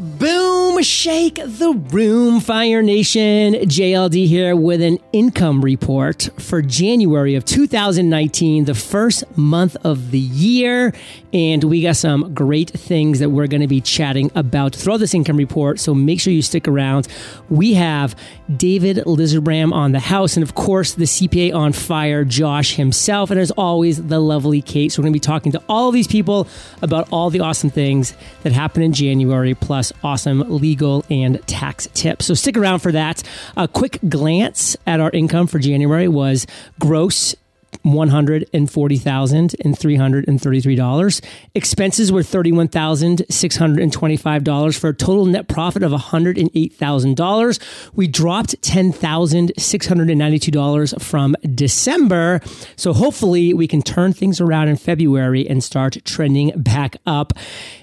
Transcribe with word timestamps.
Boom, 0.00 0.37
shake 0.82 1.36
the 1.36 1.72
room, 1.90 2.40
Fire 2.40 2.82
Nation. 2.82 3.54
JLD 3.54 4.26
here 4.26 4.54
with 4.54 4.80
an 4.80 4.98
income 5.12 5.60
report 5.62 6.28
for 6.38 6.62
January 6.62 7.34
of 7.34 7.44
2019, 7.44 8.64
the 8.64 8.74
first 8.74 9.24
month 9.36 9.76
of 9.84 10.10
the 10.10 10.18
year. 10.18 10.94
And 11.32 11.62
we 11.64 11.82
got 11.82 11.96
some 11.96 12.32
great 12.32 12.70
things 12.70 13.18
that 13.18 13.30
we're 13.30 13.46
going 13.46 13.60
to 13.60 13.66
be 13.66 13.80
chatting 13.80 14.30
about 14.34 14.74
throughout 14.74 14.98
this 14.98 15.14
income 15.14 15.36
report. 15.36 15.78
So 15.78 15.94
make 15.94 16.20
sure 16.20 16.32
you 16.32 16.42
stick 16.42 16.66
around. 16.66 17.08
We 17.50 17.74
have 17.74 18.16
David 18.56 18.98
Lizerbram 18.98 19.72
on 19.72 19.92
the 19.92 20.00
house, 20.00 20.36
and 20.36 20.42
of 20.42 20.54
course, 20.54 20.94
the 20.94 21.04
CPA 21.04 21.54
on 21.54 21.72
fire, 21.72 22.24
Josh 22.24 22.76
himself. 22.76 23.30
And 23.30 23.38
as 23.38 23.50
always, 23.52 24.02
the 24.02 24.20
lovely 24.20 24.62
Kate. 24.62 24.90
So 24.90 25.00
we're 25.00 25.04
going 25.04 25.12
to 25.14 25.16
be 25.16 25.20
talking 25.20 25.52
to 25.52 25.62
all 25.68 25.88
of 25.88 25.94
these 25.94 26.06
people 26.06 26.48
about 26.80 27.08
all 27.10 27.30
the 27.30 27.40
awesome 27.40 27.70
things 27.70 28.14
that 28.42 28.52
happened 28.52 28.84
in 28.84 28.92
January, 28.92 29.54
plus 29.54 29.92
awesome 30.02 30.40
legal 30.68 31.02
and 31.08 31.40
tax 31.46 31.88
tips. 31.94 32.26
So 32.26 32.34
stick 32.34 32.56
around 32.58 32.80
for 32.80 32.92
that. 32.92 33.22
A 33.56 33.66
quick 33.66 33.98
glance 34.06 34.76
at 34.86 35.00
our 35.00 35.10
income 35.12 35.46
for 35.46 35.58
January 35.58 36.08
was 36.08 36.46
gross 36.78 37.34
one 37.82 38.08
hundred 38.08 38.48
and 38.52 38.70
forty 38.70 38.96
thousand 38.96 39.54
and 39.62 39.78
three 39.78 39.96
hundred 39.96 40.26
and 40.26 40.40
thirty-three 40.40 40.74
dollars. 40.74 41.20
Expenses 41.54 42.10
were 42.10 42.22
thirty-one 42.22 42.68
thousand 42.68 43.24
six 43.30 43.56
hundred 43.56 43.82
and 43.82 43.92
twenty-five 43.92 44.42
dollars 44.42 44.76
for 44.76 44.88
a 44.88 44.94
total 44.94 45.26
net 45.26 45.48
profit 45.48 45.82
of 45.82 45.92
one 45.92 46.00
hundred 46.00 46.38
and 46.38 46.50
eight 46.54 46.72
thousand 46.72 47.16
dollars. 47.16 47.60
We 47.94 48.08
dropped 48.08 48.60
ten 48.62 48.90
thousand 48.90 49.52
six 49.58 49.86
hundred 49.86 50.08
and 50.10 50.18
ninety-two 50.18 50.50
dollars 50.50 50.94
from 50.98 51.36
December, 51.54 52.40
so 52.76 52.92
hopefully 52.92 53.52
we 53.54 53.68
can 53.68 53.82
turn 53.82 54.12
things 54.12 54.40
around 54.40 54.68
in 54.68 54.76
February 54.76 55.46
and 55.48 55.62
start 55.62 55.98
trending 56.04 56.52
back 56.56 56.96
up. 57.06 57.32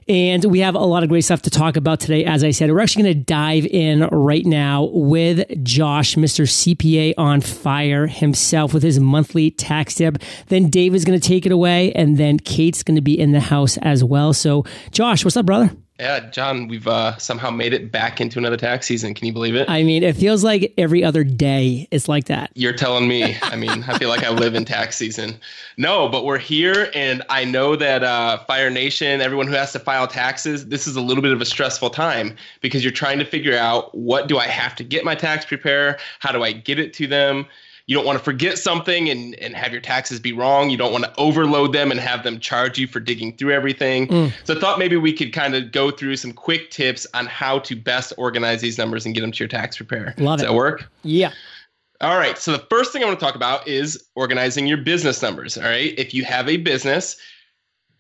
And 0.08 0.46
we 0.46 0.60
have 0.60 0.76
a 0.76 0.80
lot 0.80 1.02
of 1.02 1.10
great 1.10 1.22
stuff 1.22 1.42
to 1.44 1.50
talk 1.50 1.78
about 1.78 2.00
today. 2.00 2.26
As 2.26 2.44
I 2.44 2.52
said, 2.52 2.72
we're 2.72 2.80
actually 2.80 3.04
going 3.04 3.16
to 3.16 3.24
dive 3.24 3.66
in 3.66 4.02
right 4.12 4.46
now 4.46 4.90
with 4.92 5.44
Josh, 5.64 6.16
Mr. 6.16 6.46
CPA 6.46 7.16
on 7.18 7.42
fire 7.42 8.06
himself, 8.06 8.72
with 8.74 8.84
his 8.84 9.00
monthly 9.00 9.50
tax 9.50 9.96
tip. 9.96 10.20
Then 10.48 10.70
Dave 10.70 10.94
is 10.94 11.06
going 11.06 11.20
to 11.20 11.28
take 11.28 11.48
it 11.48 11.52
away, 11.52 11.92
and 11.94 12.18
then 12.18 12.38
Kate's 12.38 12.84
going 12.84 12.96
to 12.96 13.02
be 13.02 13.20
in 13.20 13.32
the 13.32 13.40
house 13.40 13.78
as 13.78 14.04
well. 14.04 14.32
So, 14.34 14.64
Josh, 14.92 15.26
what's 15.26 15.38
up, 15.38 15.48
brother? 15.48 15.72
Yeah, 16.00 16.30
John, 16.30 16.68
we've 16.68 16.88
uh, 16.90 17.16
somehow 17.18 17.52
made 17.52 17.74
it 17.74 17.90
back 17.90 18.20
into 18.20 18.38
another 18.38 18.58
tax 18.58 18.86
season. 18.86 19.14
Can 19.14 19.28
you 19.28 19.34
believe 19.34 19.56
it? 19.56 19.70
I 19.70 19.82
mean, 19.82 20.04
it 20.04 20.18
feels 20.18 20.44
like 20.44 20.74
every 20.78 21.06
other 21.06 21.24
day 21.24 21.88
is 21.90 22.10
like 22.10 22.26
that. 22.26 22.52
You're 22.54 22.74
telling 22.74 23.08
me. 23.08 23.38
I 23.44 23.56
mean, 23.56 23.84
I 23.88 23.98
feel 23.98 24.10
like 24.10 24.22
I 24.24 24.30
live 24.30 24.56
in 24.56 24.66
tax 24.66 24.98
season. 24.98 25.40
No, 25.78 26.10
but 26.10 26.26
we're 26.26 26.38
here, 26.38 26.92
and 26.94 27.24
I 27.30 27.46
know 27.46 27.78
that 27.78 28.04
uh, 28.04 28.40
Fire 28.40 28.70
Nation, 28.70 29.22
everyone 29.22 29.48
who 29.48 29.54
has 29.54 29.72
to 29.72 29.80
file 29.80 30.06
taxes, 30.06 30.68
this 30.68 30.86
is 30.86 30.98
a 30.98 31.02
little 31.02 31.24
bit 31.24 31.32
of 31.32 31.40
a 31.40 31.46
stressful 31.46 31.92
time 31.92 32.36
because 32.60 32.84
you're 32.84 32.92
trying 32.92 33.20
to 33.20 33.26
figure 33.26 33.58
out 33.58 33.96
what 33.96 34.28
do 34.28 34.38
I 34.38 34.48
have 34.48 34.76
to 34.76 34.84
get 34.84 35.06
my 35.06 35.16
tax 35.16 35.46
preparer? 35.46 35.98
How 36.20 36.34
do 36.34 36.44
I 36.44 36.52
get 36.52 36.78
it 36.78 36.94
to 36.96 37.08
them? 37.08 37.46
You 37.88 37.96
don't 37.96 38.06
want 38.06 38.18
to 38.18 38.24
forget 38.24 38.58
something 38.58 39.10
and, 39.10 39.36
and 39.36 39.56
have 39.56 39.72
your 39.72 39.82
taxes 39.82 40.20
be 40.20 40.34
wrong. 40.34 40.72
You 40.72 40.78
don't 40.78 40.92
want 40.92 41.04
to 41.04 41.14
overload 41.18 41.72
them 41.72 41.92
and 41.92 42.00
have 42.00 42.24
them 42.24 42.40
charge 42.40 42.80
you 42.80 42.88
for 42.88 43.00
digging 43.00 43.38
through 43.38 43.54
everything. 43.54 44.08
Mm. 44.08 44.34
So 44.44 44.56
I 44.56 44.60
thought 44.60 44.80
maybe 44.80 44.98
we 44.98 45.14
could 45.14 45.34
kind 45.34 45.56
of 45.56 45.72
go 45.72 45.92
through 45.92 46.16
some 46.18 46.32
quick 46.34 46.72
tips 46.72 47.06
on 47.14 47.28
how 47.28 47.60
to 47.60 47.76
best 47.76 48.12
organize 48.18 48.62
these 48.62 48.80
numbers 48.80 49.06
and 49.06 49.14
get 49.14 49.22
them 49.22 49.32
to 49.32 49.40
your 49.40 49.48
tax 49.48 49.78
preparer. 49.78 50.16
Love 50.18 50.40
Does 50.40 50.46
it. 50.46 50.48
that 50.48 50.56
work? 50.56 50.90
Yeah. 51.04 51.32
All 52.02 52.18
right. 52.18 52.38
So 52.40 52.52
the 52.52 52.66
first 52.70 52.92
thing 52.92 53.04
I 53.04 53.06
want 53.06 53.20
to 53.20 53.26
talk 53.26 53.36
about 53.36 53.68
is 53.68 54.04
organizing 54.16 54.66
your 54.66 54.78
business 54.78 55.22
numbers. 55.22 55.56
All 55.58 55.64
right. 55.64 55.98
If 55.98 56.14
you 56.14 56.26
have 56.26 56.50
a 56.50 56.58
business, 56.58 57.18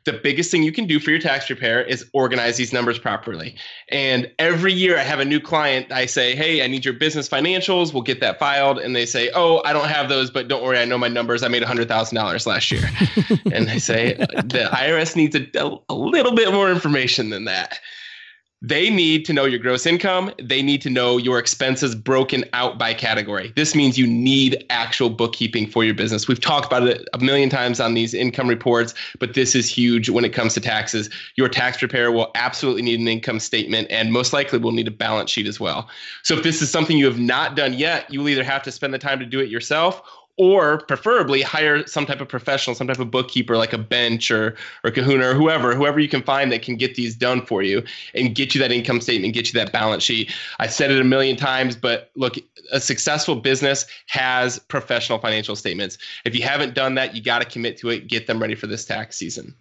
the 0.05 0.13
biggest 0.13 0.51
thing 0.51 0.63
you 0.63 0.71
can 0.71 0.85
do 0.85 0.99
for 0.99 1.09
your 1.09 1.19
tax 1.19 1.47
preparer 1.47 1.81
is 1.81 2.05
organize 2.13 2.57
these 2.57 2.71
numbers 2.71 2.99
properly. 2.99 3.55
And 3.89 4.31
every 4.37 4.71
year 4.71 4.97
I 4.97 5.01
have 5.01 5.19
a 5.19 5.25
new 5.25 5.39
client, 5.39 5.91
I 5.91 6.05
say, 6.05 6.35
Hey, 6.35 6.63
I 6.63 6.67
need 6.67 6.85
your 6.85 6.93
business 6.93 7.27
financials. 7.27 7.91
We'll 7.91 8.03
get 8.03 8.21
that 8.21 8.39
filed. 8.39 8.77
And 8.77 8.95
they 8.95 9.05
say, 9.05 9.31
Oh, 9.33 9.61
I 9.65 9.73
don't 9.73 9.87
have 9.87 10.07
those, 10.07 10.29
but 10.29 10.47
don't 10.47 10.63
worry. 10.63 10.77
I 10.77 10.85
know 10.85 10.97
my 10.97 11.07
numbers. 11.07 11.41
I 11.43 11.47
made 11.47 11.63
$100,000 11.63 12.45
last 12.45 12.71
year. 12.71 12.83
and 13.51 13.69
I 13.69 13.77
say, 13.77 14.13
The 14.13 14.69
IRS 14.71 15.15
needs 15.15 15.35
a, 15.35 15.79
a 15.89 15.95
little 15.95 16.35
bit 16.35 16.53
more 16.53 16.71
information 16.71 17.31
than 17.31 17.45
that. 17.45 17.79
They 18.67 18.89
need 18.89 19.25
to 19.25 19.33
know 19.33 19.45
your 19.45 19.59
gross 19.59 19.85
income. 19.85 20.31
They 20.41 20.63
need 20.63 20.81
to 20.81 20.89
know 20.89 21.17
your 21.17 21.37
expenses 21.37 21.93
broken 21.93 22.43
out 22.53 22.79
by 22.79 22.95
category. 22.95 23.53
This 23.55 23.75
means 23.75 23.95
you 23.95 24.07
need 24.07 24.65
actual 24.71 25.11
bookkeeping 25.11 25.67
for 25.67 25.83
your 25.83 25.93
business. 25.93 26.27
We've 26.27 26.41
talked 26.41 26.65
about 26.65 26.87
it 26.87 27.07
a 27.13 27.19
million 27.19 27.51
times 27.51 27.79
on 27.79 27.93
these 27.93 28.15
income 28.15 28.47
reports, 28.47 28.95
but 29.19 29.35
this 29.35 29.53
is 29.53 29.69
huge 29.69 30.09
when 30.09 30.25
it 30.25 30.33
comes 30.33 30.55
to 30.55 30.61
taxes. 30.61 31.11
Your 31.35 31.47
tax 31.47 31.77
preparer 31.77 32.11
will 32.11 32.31
absolutely 32.33 32.81
need 32.81 32.99
an 32.99 33.07
income 33.07 33.39
statement 33.39 33.87
and 33.91 34.11
most 34.11 34.33
likely 34.33 34.57
will 34.57 34.71
need 34.71 34.87
a 34.87 34.91
balance 34.91 35.29
sheet 35.29 35.45
as 35.45 35.59
well. 35.59 35.87
So 36.23 36.35
if 36.35 36.41
this 36.41 36.63
is 36.63 36.71
something 36.71 36.97
you 36.97 37.05
have 37.05 37.19
not 37.19 37.55
done 37.55 37.75
yet, 37.75 38.11
you 38.11 38.21
will 38.21 38.29
either 38.29 38.43
have 38.43 38.63
to 38.63 38.71
spend 38.71 38.95
the 38.95 38.99
time 38.99 39.19
to 39.19 39.27
do 39.27 39.39
it 39.39 39.49
yourself 39.49 40.01
or 40.37 40.79
preferably 40.79 41.41
hire 41.41 41.85
some 41.87 42.05
type 42.05 42.19
of 42.19 42.27
professional, 42.27 42.75
some 42.75 42.87
type 42.87 42.99
of 42.99 43.09
bookkeeper 43.09 43.57
like 43.57 43.73
a 43.73 43.77
bench 43.77 44.29
or 44.31 44.55
or 44.83 44.91
Kahuna 44.91 45.29
or 45.29 45.33
whoever, 45.33 45.75
whoever 45.75 45.99
you 45.99 46.09
can 46.09 46.21
find 46.21 46.51
that 46.51 46.61
can 46.61 46.75
get 46.75 46.95
these 46.95 47.15
done 47.15 47.45
for 47.45 47.63
you 47.63 47.83
and 48.13 48.35
get 48.35 48.53
you 48.53 48.61
that 48.61 48.71
income 48.71 48.99
statement, 48.99 49.33
get 49.33 49.51
you 49.51 49.59
that 49.59 49.71
balance 49.71 50.03
sheet. 50.03 50.33
I 50.59 50.67
said 50.67 50.91
it 50.91 50.99
a 50.99 51.03
million 51.03 51.37
times, 51.37 51.75
but 51.75 52.11
look, 52.15 52.35
a 52.71 52.79
successful 52.79 53.35
business 53.35 53.85
has 54.07 54.59
professional 54.59 55.19
financial 55.19 55.55
statements. 55.55 55.97
If 56.25 56.35
you 56.35 56.43
haven't 56.43 56.73
done 56.73 56.95
that, 56.95 57.15
you 57.15 57.21
got 57.21 57.39
to 57.39 57.45
commit 57.45 57.77
to 57.77 57.89
it, 57.89 58.07
get 58.07 58.27
them 58.27 58.39
ready 58.41 58.55
for 58.55 58.67
this 58.67 58.85
tax 58.85 59.17
season. 59.17 59.55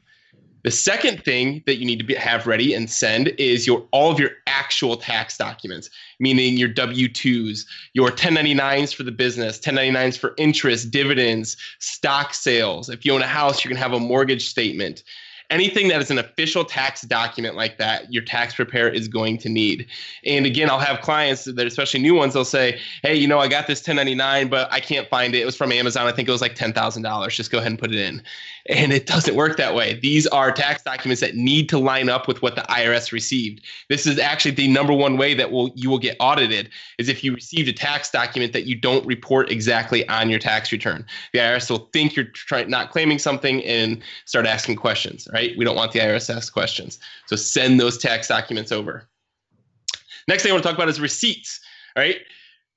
The 0.65 0.71
second 0.71 1.23
thing 1.23 1.63
that 1.67 1.77
you 1.77 1.85
need 1.85 1.99
to 1.99 2.05
be, 2.05 2.15
have 2.15 2.47
ready 2.47 2.73
and 2.73 2.89
send 2.89 3.29
is 3.39 3.67
your 3.67 3.87
all 3.93 4.11
of 4.11 4.19
your 4.19 4.31
actual 4.47 4.97
tax 4.97 5.37
documents, 5.37 5.91
meaning 6.19 6.57
your 6.57 6.69
W-2s, 6.69 7.67
your 7.93 8.09
1099s 8.09 8.95
for 8.95 9.03
the 9.03 9.13
business, 9.13 9.61
1099s 9.61 10.19
for 10.19 10.35
interest, 10.39 10.91
dividends, 10.91 11.59
stock 11.81 12.33
sales. 12.33 12.89
If 12.89 13.05
you 13.05 13.13
own 13.13 13.21
a 13.21 13.27
house, 13.27 13.63
you're 13.63 13.69
going 13.69 13.77
to 13.77 13.83
have 13.83 13.93
a 13.93 14.01
mortgage 14.01 14.49
statement 14.49 15.05
anything 15.51 15.89
that 15.89 16.01
is 16.01 16.11
an 16.11 16.19
official 16.19 16.65
tax 16.65 17.03
document 17.03 17.55
like 17.55 17.79
that, 17.79 18.13
your 18.13 18.23
tax 18.23 18.55
preparer 18.55 18.89
is 18.89 19.09
going 19.09 19.39
to 19.39 19.49
need. 19.49 19.87
And 20.25 20.47
again, 20.47 20.71
I'll 20.71 20.79
have 20.79 21.01
clients 21.01 21.45
that, 21.45 21.67
especially 21.67 22.01
new 22.01 22.15
ones, 22.15 22.35
they'll 22.35 22.45
say, 22.45 22.81
"Hey, 23.03 23.15
you 23.15 23.29
know, 23.29 23.39
I 23.39 23.49
got 23.49 23.67
this 23.67 23.81
1099, 23.81 24.49
but 24.49 24.73
I 24.73 24.81
can't 24.81 25.09
find 25.09 25.35
it. 25.35 25.43
It 25.43 25.45
was 25.45 25.57
from 25.57 25.73
Amazon. 25.73 26.07
I 26.07 26.13
think 26.13 26.29
it 26.29 26.33
was 26.33 26.41
like 26.41 26.55
ten 26.55 26.73
thousand 26.73 27.03
dollars. 27.03 27.37
Just 27.37 27.51
go 27.51 27.59
ahead 27.59 27.71
and 27.71 27.79
put 27.79 27.93
it 27.93 27.99
in." 27.99 28.23
And 28.71 28.95
it 28.95 29.07
doesn't 29.07 29.35
work 29.35 29.59
that 29.59 29.75
way. 29.75 29.99
These 30.01 30.27
are 30.29 30.51
tax 30.51 30.83
documents 30.83 31.21
that 31.21 31.35
need 31.35 31.69
to 31.69 31.79
line 31.79 32.09
up 32.09 32.27
with 32.27 32.41
what 32.41 32.55
the 32.55 32.63
IRS 32.63 33.13
received. 33.13 33.63
This 33.91 34.07
is 34.07 34.19
actually 34.19 34.53
the 34.53 34.69
number 34.69 34.95
one 34.95 35.19
way 35.19 35.35
that 35.35 35.51
will 35.51 35.71
you 35.75 35.91
will 35.91 35.99
get 35.99 36.17
audited 36.19 36.71
is 36.99 37.11
if 37.11 37.23
you 37.23 37.35
received 37.35 37.69
a 37.69 37.75
tax 37.75 38.11
document 38.11 38.55
that 38.55 38.65
you 38.65 38.75
don't 38.75 39.05
report 39.05 39.51
exactly 39.51 40.09
on 40.09 40.31
your 40.31 40.39
tax 40.39 40.73
return. 40.73 41.05
The 41.35 41.41
IRS 41.41 41.69
will 41.69 41.91
think 41.93 42.17
you're 42.17 42.25
trying 42.25 42.71
not 42.71 42.91
claiming 42.91 43.19
something 43.19 43.63
and 43.65 44.03
start 44.25 44.47
asking 44.47 44.77
questions, 44.77 45.29
right? 45.31 45.53
We 45.59 45.65
don't 45.67 45.77
want 45.77 45.93
the 45.93 45.99
IRS 45.99 46.27
to 46.29 46.35
ask 46.35 46.51
questions. 46.51 46.99
So 47.27 47.37
send 47.37 47.79
those 47.79 47.99
tax 47.99 48.29
documents 48.29 48.73
over. 48.73 49.07
Next 50.27 50.43
thing 50.43 50.53
I 50.53 50.55
want 50.55 50.63
to 50.63 50.69
talk 50.71 50.79
about 50.79 50.89
is 50.89 51.01
receipts, 51.01 51.61
right? 51.99 52.21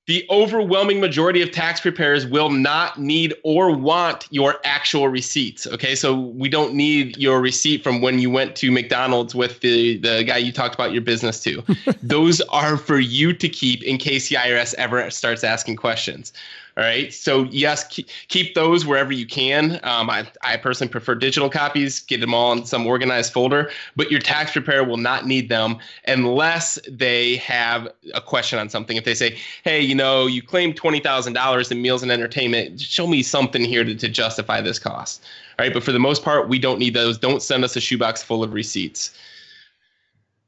The 0.07 0.25
overwhelming 0.29 1.01
majority 1.01 1.41
of 1.41 1.51
tax 1.51 1.81
preparers 1.81 2.25
will 2.25 2.49
not 2.49 2.97
need 2.97 3.33
or 3.43 3.75
want 3.75 4.25
your 4.31 4.55
actual 4.63 5.09
receipts. 5.09 5.67
Okay, 5.67 5.95
so 5.95 6.17
we 6.17 6.47
don't 6.47 6.73
need 6.73 7.17
your 7.17 7.41
receipt 7.41 7.83
from 7.83 7.99
when 7.99 8.17
you 8.17 8.29
went 8.29 8.55
to 8.55 8.71
McDonald's 8.71 9.35
with 9.35 9.59
the, 9.59 9.97
the 9.97 10.23
guy 10.23 10.37
you 10.37 10.53
talked 10.53 10.75
about 10.75 10.93
your 10.93 11.01
business 11.01 11.43
to. 11.43 11.61
Those 12.01 12.39
are 12.41 12.77
for 12.77 12.99
you 12.99 13.33
to 13.33 13.49
keep 13.49 13.83
in 13.83 13.97
case 13.97 14.29
the 14.29 14.37
IRS 14.37 14.73
ever 14.75 15.09
starts 15.09 15.43
asking 15.43 15.75
questions. 15.75 16.31
All 16.77 16.83
right. 16.83 17.11
So 17.11 17.45
yes, 17.45 17.83
keep 18.27 18.53
those 18.53 18.85
wherever 18.85 19.11
you 19.11 19.25
can. 19.25 19.79
Um, 19.81 20.11
I, 20.11 20.27
I 20.43 20.57
personally 20.57 20.91
prefer 20.91 21.15
digital 21.15 21.49
copies. 21.49 22.01
Get 22.01 22.21
them 22.21 22.35
all 22.35 22.51
in 22.51 22.65
some 22.65 22.85
organized 22.85 23.33
folder. 23.33 23.71
But 23.95 24.11
your 24.11 24.19
tax 24.19 24.51
preparer 24.51 24.83
will 24.83 24.97
not 24.97 25.25
need 25.25 25.49
them 25.49 25.77
unless 26.07 26.77
they 26.87 27.37
have 27.37 27.87
a 28.13 28.21
question 28.21 28.59
on 28.59 28.69
something. 28.69 28.95
If 28.95 29.05
they 29.05 29.15
say, 29.15 29.39
"Hey, 29.63 29.81
you 29.81 29.95
know, 29.95 30.27
you 30.27 30.43
claim 30.43 30.71
twenty 30.71 30.99
thousand 30.99 31.33
dollars 31.33 31.71
in 31.71 31.81
meals 31.81 32.03
and 32.03 32.11
entertainment. 32.11 32.79
Show 32.79 33.07
me 33.07 33.23
something 33.23 33.65
here 33.65 33.83
to, 33.83 33.95
to 33.95 34.07
justify 34.07 34.61
this 34.61 34.77
cost." 34.77 35.23
All 35.57 35.65
right. 35.65 35.73
But 35.73 35.81
for 35.81 35.91
the 35.91 35.99
most 35.99 36.23
part, 36.23 36.47
we 36.47 36.59
don't 36.59 36.77
need 36.77 36.93
those. 36.93 37.17
Don't 37.17 37.41
send 37.41 37.63
us 37.63 37.75
a 37.75 37.81
shoebox 37.81 38.21
full 38.21 38.43
of 38.43 38.53
receipts. 38.53 39.17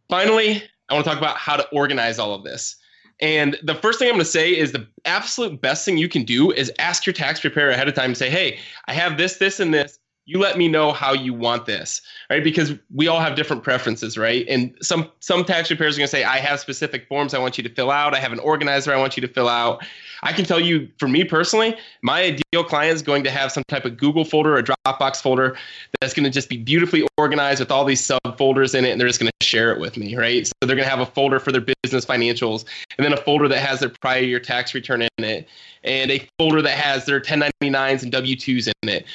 Finally, 0.10 0.62
I 0.90 0.94
want 0.94 1.06
to 1.06 1.10
talk 1.10 1.18
about 1.18 1.38
how 1.38 1.56
to 1.56 1.68
organize 1.70 2.20
all 2.20 2.36
of 2.36 2.44
this. 2.44 2.76
And 3.22 3.58
the 3.64 3.76
first 3.76 4.00
thing 4.00 4.08
I'm 4.08 4.16
going 4.16 4.24
to 4.24 4.32
say 4.32 4.56
is 4.56 4.72
the 4.72 4.88
absolute 5.06 5.62
best 5.62 5.84
thing 5.84 5.98
you 5.98 6.08
can 6.08 6.24
do 6.24 6.52
is 6.52 6.72
ask 6.80 7.06
your 7.06 7.14
tax 7.14 7.40
preparer 7.40 7.70
ahead 7.70 7.88
of 7.88 7.96
time 7.96 8.06
and 8.06 8.18
say, 8.18 8.30
hey, 8.30 8.60
I 8.88 8.94
have 8.94 9.18
this, 9.18 9.38
this, 9.38 9.60
and 9.60 9.74
this. 9.74 10.00
You 10.30 10.38
let 10.38 10.60
me 10.60 10.68
know 10.68 10.92
how 10.92 11.14
you 11.14 11.34
want 11.34 11.66
this, 11.66 12.04
right? 12.30 12.44
Because 12.44 12.74
we 12.94 13.08
all 13.08 13.20
have 13.20 13.36
different 13.36 13.64
preferences, 13.64 14.16
right? 14.16 14.46
And 14.48 14.76
some 14.80 15.10
some 15.22 15.44
tax 15.44 15.70
preparers 15.70 15.96
are 15.96 16.02
going 16.02 16.08
to 16.08 16.12
say, 16.12 16.24
I 16.24 16.38
have 16.38 16.60
specific 16.60 17.08
forms 17.08 17.34
I 17.34 17.40
want 17.40 17.58
you 17.58 17.64
to 17.64 17.70
fill 17.74 17.90
out. 17.90 18.14
I 18.14 18.20
have 18.20 18.32
an 18.32 18.38
organizer 18.38 18.94
I 18.94 18.98
want 18.98 19.18
you 19.18 19.22
to 19.22 19.28
fill 19.28 19.50
out. 19.50 19.84
I 20.22 20.32
can 20.32 20.46
tell 20.46 20.60
you, 20.60 20.88
for 21.00 21.08
me 21.08 21.24
personally, 21.24 21.76
my 22.04 22.22
ideal 22.22 22.64
client 22.64 22.94
is 22.94 23.02
going 23.02 23.24
to 23.24 23.32
have 23.32 23.52
some 23.52 23.64
type 23.70 23.86
of 23.86 23.98
Google 23.98 24.24
folder 24.24 24.56
or 24.56 24.62
Dropbox 24.62 25.20
folder 25.20 25.58
that's 26.00 26.14
going 26.14 26.26
to 26.26 26.30
just 26.30 26.48
be 26.48 26.58
beautifully 26.58 27.08
organized 27.18 27.60
with 27.60 27.72
all 27.72 27.84
these 27.84 28.06
subfolders 28.06 28.76
in 28.76 28.86
it, 28.86 28.92
and 28.92 29.02
they're 29.02 29.08
just 29.08 29.20
going 29.20 29.32
to 29.40 29.46
share 29.46 29.72
it 29.74 29.80
with 29.80 29.98
me, 29.98 30.16
right? 30.16 30.46
So 30.46 30.54
they're 30.62 30.76
going 30.76 30.86
to 30.86 30.90
have 30.90 31.00
a 31.00 31.08
folder 31.08 31.40
for 31.40 31.52
their 31.52 31.66
business 31.82 32.06
financials, 32.06 32.66
and 33.00 33.06
then 33.06 33.14
a 33.14 33.18
folder 33.18 33.48
that 33.48 33.60
has 33.60 33.80
their 33.80 33.90
prior 33.90 34.22
year 34.22 34.40
tax 34.40 34.76
return 34.76 35.02
in 35.02 35.24
it, 35.24 35.48
and 35.84 36.12
a 36.12 36.28
folder 36.38 36.62
that 36.62 36.78
has 36.78 37.06
their 37.06 37.20
1099s 37.20 38.04
and 38.04 38.12
W 38.12 38.36
2s 38.36 38.72
in 38.84 38.90
it. 38.90 39.08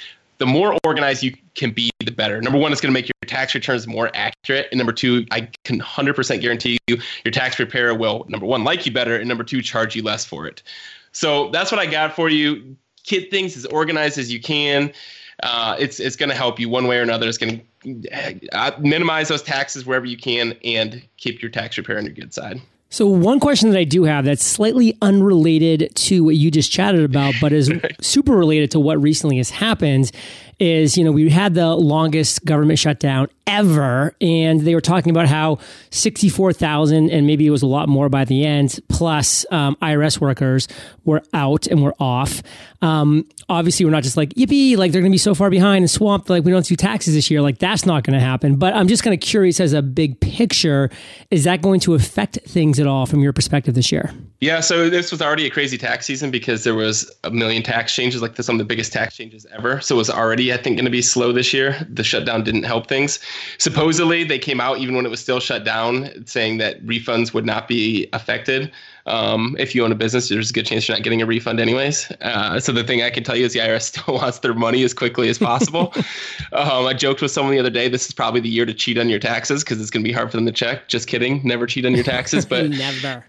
The 0.45 0.51
more 0.51 0.77
organized 0.85 1.23
you 1.23 1.35
can 1.55 1.71
be, 1.71 1.91
the 2.05 2.11
better. 2.11 2.39
Number 2.43 2.59
one, 2.59 2.71
it's 2.71 2.83
going 2.83 2.93
to 2.93 3.01
make 3.01 3.09
your 3.09 3.15
tax 3.27 3.55
returns 3.55 3.87
more 3.87 4.11
accurate. 4.13 4.69
And 4.71 4.77
number 4.77 4.93
two, 4.93 5.25
I 5.31 5.49
can 5.65 5.81
100% 5.81 6.41
guarantee 6.43 6.77
you 6.87 6.99
your 7.25 7.33
tax 7.33 7.57
preparer 7.57 7.95
will, 7.95 8.27
number 8.29 8.45
one, 8.45 8.63
like 8.63 8.85
you 8.85 8.93
better, 8.93 9.17
and 9.17 9.27
number 9.27 9.43
two, 9.43 9.63
charge 9.63 9.97
you 9.97 10.03
less 10.03 10.27
for 10.27 10.47
it. 10.47 10.63
So 11.13 11.49
that's 11.49 11.73
what 11.73 11.79
I 11.79 11.87
got 11.87 12.15
for 12.15 12.29
you. 12.29 12.77
Get 13.05 13.31
things 13.31 13.57
as 13.57 13.65
organized 13.65 14.19
as 14.19 14.31
you 14.31 14.39
can. 14.39 14.93
Uh, 15.43 15.77
it's 15.79 15.99
it's 15.99 16.15
going 16.15 16.29
to 16.29 16.35
help 16.35 16.61
you 16.61 16.69
one 16.69 16.87
way 16.89 16.99
or 16.99 17.03
another. 17.03 17.27
It's 17.27 17.39
going 17.39 17.67
to 17.83 18.49
uh, 18.53 18.73
minimize 18.79 19.29
those 19.29 19.43
taxes 19.43 19.87
wherever 19.87 20.05
you 20.05 20.19
can 20.19 20.59
and 20.63 21.03
keep 21.17 21.41
your 21.41 21.51
tax 21.51 21.79
repair 21.79 21.97
on 21.97 22.05
your 22.05 22.13
good 22.13 22.35
side. 22.35 22.61
So, 22.95 23.09
one 23.09 23.41
question 23.41 23.71
that 23.71 23.79
I 23.81 23.83
do 23.83 24.05
have 24.05 24.25
that's 24.25 24.45
slightly 24.45 24.97
unrelated 25.03 25.93
to 25.97 26.23
what 26.23 26.37
you 26.37 26.49
just 26.49 26.71
chatted 26.71 27.03
about, 27.03 27.35
but 27.41 27.53
is 27.53 27.69
super 28.01 28.37
related 28.37 28.71
to 28.71 28.79
what 28.79 29.03
recently 29.03 29.39
has 29.39 29.51
happened 29.51 30.13
is, 30.59 30.97
you 30.97 31.05
know, 31.05 31.13
we 31.13 31.29
had 31.31 31.55
the 31.55 31.75
longest 31.75 32.45
government 32.45 32.79
shutdown 32.79 33.29
ever. 33.47 34.15
And 34.21 34.61
they 34.61 34.75
were 34.75 34.81
talking 34.81 35.11
about 35.11 35.29
how 35.29 35.59
64,000, 35.91 37.11
and 37.11 37.27
maybe 37.27 37.47
it 37.47 37.51
was 37.51 37.63
a 37.63 37.67
lot 37.67 37.89
more 37.89 38.09
by 38.09 38.25
the 38.25 38.45
end, 38.45 38.79
plus 38.89 39.45
um, 39.51 39.77
IRS 39.77 40.21
workers 40.21 40.69
were 41.05 41.23
out 41.33 41.67
and 41.67 41.83
were 41.83 41.95
off. 41.99 42.43
Um, 42.83 43.27
obviously, 43.49 43.85
we're 43.85 43.93
not 43.93 44.03
just 44.03 44.17
like, 44.17 44.31
yippee, 44.31 44.77
like 44.77 44.93
they're 44.93 45.01
going 45.01 45.11
to 45.11 45.15
be 45.15 45.19
so 45.19 45.35
far 45.35 45.51
behind 45.51 45.83
and 45.83 45.91
swamped, 45.91 46.29
like 46.29 46.45
we 46.45 46.51
don't 46.51 46.67
do 46.67 46.77
taxes 46.77 47.15
this 47.15 47.31
year. 47.31 47.41
Like 47.41 47.59
that's 47.59 47.87
not 47.87 48.05
going 48.05 48.19
to 48.19 48.25
happen. 48.25 48.57
But 48.57 48.75
I'm 48.75 48.89
just 48.89 49.03
kind 49.03 49.15
of 49.15 49.21
curious 49.21 49.61
as 49.61 49.73
a 49.73 49.83
big 49.83 50.21
picture, 50.21 50.91
is 51.31 51.45
that 51.45 51.63
going 51.63 51.81
to 51.81 51.95
affect 51.95 52.39
things 52.47 52.79
at 52.79 52.87
all 52.87 53.07
from 53.07 53.21
your 53.21 53.33
perspective 53.33 53.75
this 53.75 53.91
year? 53.91 54.11
Yeah, 54.41 54.61
so 54.61 54.91
this 54.91 55.11
was 55.11 55.23
already 55.23 55.47
a 55.47 55.51
crazy 55.51 55.79
tax 55.79 56.05
season 56.05 56.31
because 56.31 56.65
there 56.65 56.75
was 56.75 57.11
a 57.25 57.31
million 57.31 57.63
tax 57.63 57.95
changes, 57.95 58.21
like 58.21 58.37
some 58.37 58.57
of 58.57 58.59
the 58.59 58.65
biggest 58.65 58.93
tax 58.93 59.17
changes 59.17 59.47
ever. 59.55 59.81
So 59.81 59.95
it 59.95 59.99
was 59.99 60.11
already, 60.11 60.44
I 60.53 60.57
think, 60.57 60.77
going 60.77 60.85
to 60.85 60.91
be 60.91 61.03
slow 61.03 61.33
this 61.33 61.53
year. 61.53 61.87
The 61.89 62.05
shutdown 62.05 62.45
didn't 62.45 62.65
help 62.65 62.89
things. 62.89 63.21
Supposedly, 63.59 64.25
they 64.25 64.39
came 64.39 64.61
out 64.61 64.79
even 64.79 64.95
when 64.95 65.07
it 65.07 65.11
was 65.11 65.21
still 65.21 65.41
shut 65.41 65.65
down, 65.65 66.27
saying 66.27 66.59
that 66.59 66.85
refunds 66.85 67.33
would 67.35 67.47
not 67.47 67.69
be 67.69 68.09
affected. 68.13 68.71
Um, 69.07 69.55
if 69.59 69.75
you 69.75 69.85
own 69.85 69.93
a 69.93 69.95
business, 69.95 70.29
there's 70.29 70.51
a 70.51 70.53
good 70.53 70.67
chance 70.67 70.89
you're 70.89 70.97
not 70.97 71.05
getting 71.05 71.21
a 71.21 71.27
refund 71.27 71.61
anyways. 71.61 72.11
Uh, 72.23 72.59
so 72.59 72.73
the 72.73 72.85
thing 72.85 73.03
I 73.03 73.11
can 73.11 73.23
tell 73.23 73.37
you 73.37 73.45
is 73.45 73.53
the 73.53 73.59
IRS 73.59 73.83
still 73.95 74.15
wants 74.15 74.39
their 74.39 74.55
money 74.55 74.83
as 74.83 74.95
quickly 74.95 75.29
as 75.29 75.39
possible. 75.39 75.93
um, 76.53 76.87
I 76.87 76.95
joked 76.95 77.21
with 77.21 77.31
someone 77.31 77.53
the 77.53 77.61
other 77.61 77.71
day. 77.71 77.89
This 77.89 78.07
is 78.07 78.13
probably 78.13 78.41
the 78.41 78.49
year 78.49 78.65
to 78.65 78.73
cheat 78.73 78.99
on 78.99 79.09
your 79.09 79.19
taxes 79.19 79.63
because 79.63 79.81
it's 79.81 79.91
going 79.91 80.03
to 80.03 80.09
be 80.09 80.13
hard 80.13 80.31
for 80.31 80.37
them 80.37 80.47
to 80.47 80.53
check. 80.53 80.89
Just 80.89 81.07
kidding. 81.07 81.41
Never 81.45 81.67
cheat 81.67 81.85
on 81.85 81.95
your 81.95 82.05
taxes. 82.05 82.47
But 82.47 82.71
never. 82.71 83.25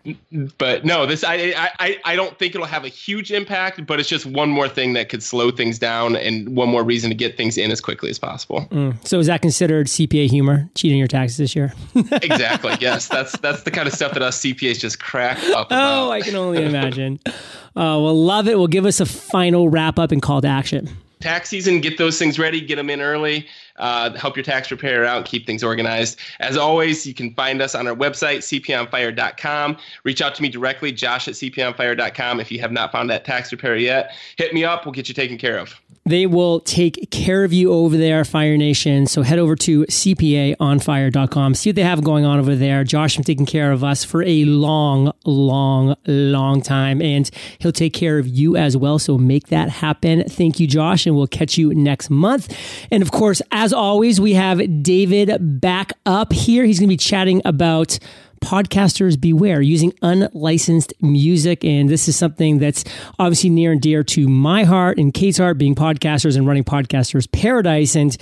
But 0.57 0.85
no, 0.85 1.05
this 1.05 1.23
I, 1.23 1.53
I 1.79 1.99
I 2.05 2.15
don't 2.15 2.37
think 2.39 2.55
it'll 2.55 2.67
have 2.67 2.85
a 2.85 2.89
huge 2.89 3.31
impact. 3.31 3.85
But 3.85 3.99
it's 3.99 4.09
just 4.09 4.25
one 4.25 4.49
more 4.49 4.69
thing 4.69 4.93
that 4.93 5.09
could 5.09 5.23
slow 5.23 5.51
things 5.51 5.77
down 5.79 6.15
and 6.15 6.55
one 6.55 6.69
more 6.69 6.83
reason 6.83 7.09
to 7.09 7.15
get 7.15 7.35
things 7.35 7.57
in 7.57 7.71
as 7.71 7.81
quickly 7.81 8.09
as 8.09 8.19
possible. 8.19 8.61
Mm. 8.71 9.05
So 9.05 9.19
is 9.19 9.27
that 9.27 9.41
considered 9.41 9.87
CPA 9.87 10.29
humor? 10.29 10.69
Cheating 10.75 10.97
your 10.97 11.07
taxes 11.07 11.37
this 11.37 11.55
year? 11.55 11.73
exactly. 11.95 12.75
Yes, 12.79 13.07
that's 13.07 13.37
that's 13.39 13.63
the 13.63 13.71
kind 13.71 13.87
of 13.87 13.93
stuff 13.93 14.13
that 14.13 14.21
us 14.21 14.39
CPAs 14.41 14.79
just 14.79 14.99
crack 14.99 15.37
up 15.49 15.64
talk 15.69 15.77
about. 15.77 16.07
Oh, 16.07 16.11
I 16.11 16.21
can 16.21 16.35
only 16.35 16.63
imagine. 16.63 17.19
uh, 17.25 17.31
well, 17.75 18.15
love 18.15 18.47
it. 18.47 18.57
We'll 18.57 18.67
give 18.67 18.85
us 18.85 18.99
a 18.99 19.05
final 19.05 19.69
wrap 19.69 19.99
up 19.99 20.11
and 20.11 20.21
call 20.21 20.41
to 20.41 20.47
action. 20.47 20.89
Tax 21.21 21.49
season, 21.49 21.81
get 21.81 21.97
those 21.97 22.19
things 22.19 22.37
ready, 22.37 22.61
get 22.61 22.75
them 22.75 22.89
in 22.89 23.01
early, 23.01 23.47
uh, 23.77 24.13
help 24.17 24.35
your 24.35 24.43
tax 24.43 24.67
preparer 24.67 25.05
out, 25.05 25.17
and 25.17 25.25
keep 25.25 25.45
things 25.45 25.63
organized. 25.63 26.19
As 26.39 26.57
always, 26.57 27.05
you 27.05 27.13
can 27.13 27.33
find 27.33 27.61
us 27.61 27.75
on 27.75 27.87
our 27.87 27.95
website, 27.95 28.39
cpaonfire.com. 28.39 29.77
Reach 30.03 30.21
out 30.21 30.35
to 30.35 30.41
me 30.41 30.49
directly, 30.49 30.91
josh 30.91 31.27
at 31.27 31.35
cpaonfire.com. 31.35 32.39
If 32.39 32.51
you 32.51 32.59
have 32.59 32.71
not 32.71 32.91
found 32.91 33.09
that 33.09 33.25
tax 33.25 33.49
preparer 33.49 33.75
yet, 33.75 34.13
hit 34.37 34.53
me 34.53 34.63
up. 34.63 34.85
We'll 34.85 34.93
get 34.93 35.07
you 35.07 35.13
taken 35.13 35.37
care 35.37 35.57
of. 35.57 35.79
They 36.07 36.27
will 36.27 36.59
take 36.59 37.09
care 37.09 37.43
of 37.43 37.51
you 37.51 37.73
over 37.73 37.97
there, 37.97 38.23
Fire 38.25 38.57
Nation. 38.57 39.07
So 39.07 39.23
head 39.23 39.39
over 39.39 39.55
to 39.55 39.85
cpaonfire.com. 39.85 41.55
See 41.55 41.69
what 41.71 41.75
they 41.75 41.81
have 41.81 42.03
going 42.03 42.25
on 42.25 42.37
over 42.37 42.55
there. 42.55 42.83
Josh 42.83 43.15
has 43.15 43.25
taken 43.25 43.47
care 43.47 43.71
of 43.71 43.83
us 43.83 44.03
for 44.03 44.21
a 44.21 44.45
long, 44.45 45.11
long, 45.25 45.95
long 46.05 46.61
time, 46.61 47.01
and 47.01 47.27
he'll 47.57 47.71
take 47.71 47.93
care 47.93 48.19
of 48.19 48.27
you 48.27 48.55
as 48.55 48.77
well. 48.77 48.99
So 48.99 49.17
make 49.17 49.47
that 49.47 49.69
happen. 49.69 50.23
Thank 50.25 50.59
you, 50.59 50.67
Josh, 50.67 51.07
and 51.07 51.15
we'll 51.15 51.25
catch 51.25 51.57
you 51.57 51.73
next 51.73 52.11
month. 52.11 52.55
And 52.91 53.01
of 53.01 53.11
course, 53.11 53.41
as 53.51 53.64
always, 53.73 54.19
we 54.19 54.33
have 54.33 54.83
David 54.83 55.61
back 55.61 55.93
up 56.05 56.33
here. 56.33 56.65
He's 56.65 56.79
going 56.79 56.89
to 56.89 56.93
be 56.93 56.97
chatting 56.97 57.41
about 57.45 57.99
podcasters 58.41 59.19
beware 59.19 59.61
using 59.61 59.91
unlicensed 60.01 60.93
music. 61.01 61.63
And 61.65 61.89
this 61.89 62.07
is 62.07 62.15
something 62.15 62.59
that's 62.59 62.83
obviously 63.17 63.49
near 63.49 63.71
and 63.71 63.81
dear 63.81 64.03
to 64.03 64.27
my 64.27 64.63
heart 64.63 64.97
and 64.97 65.13
Kate's 65.13 65.37
heart, 65.37 65.57
being 65.57 65.75
podcasters 65.75 66.37
and 66.37 66.45
running 66.45 66.63
Podcasters 66.63 67.31
Paradise. 67.31 67.95
And 67.95 68.15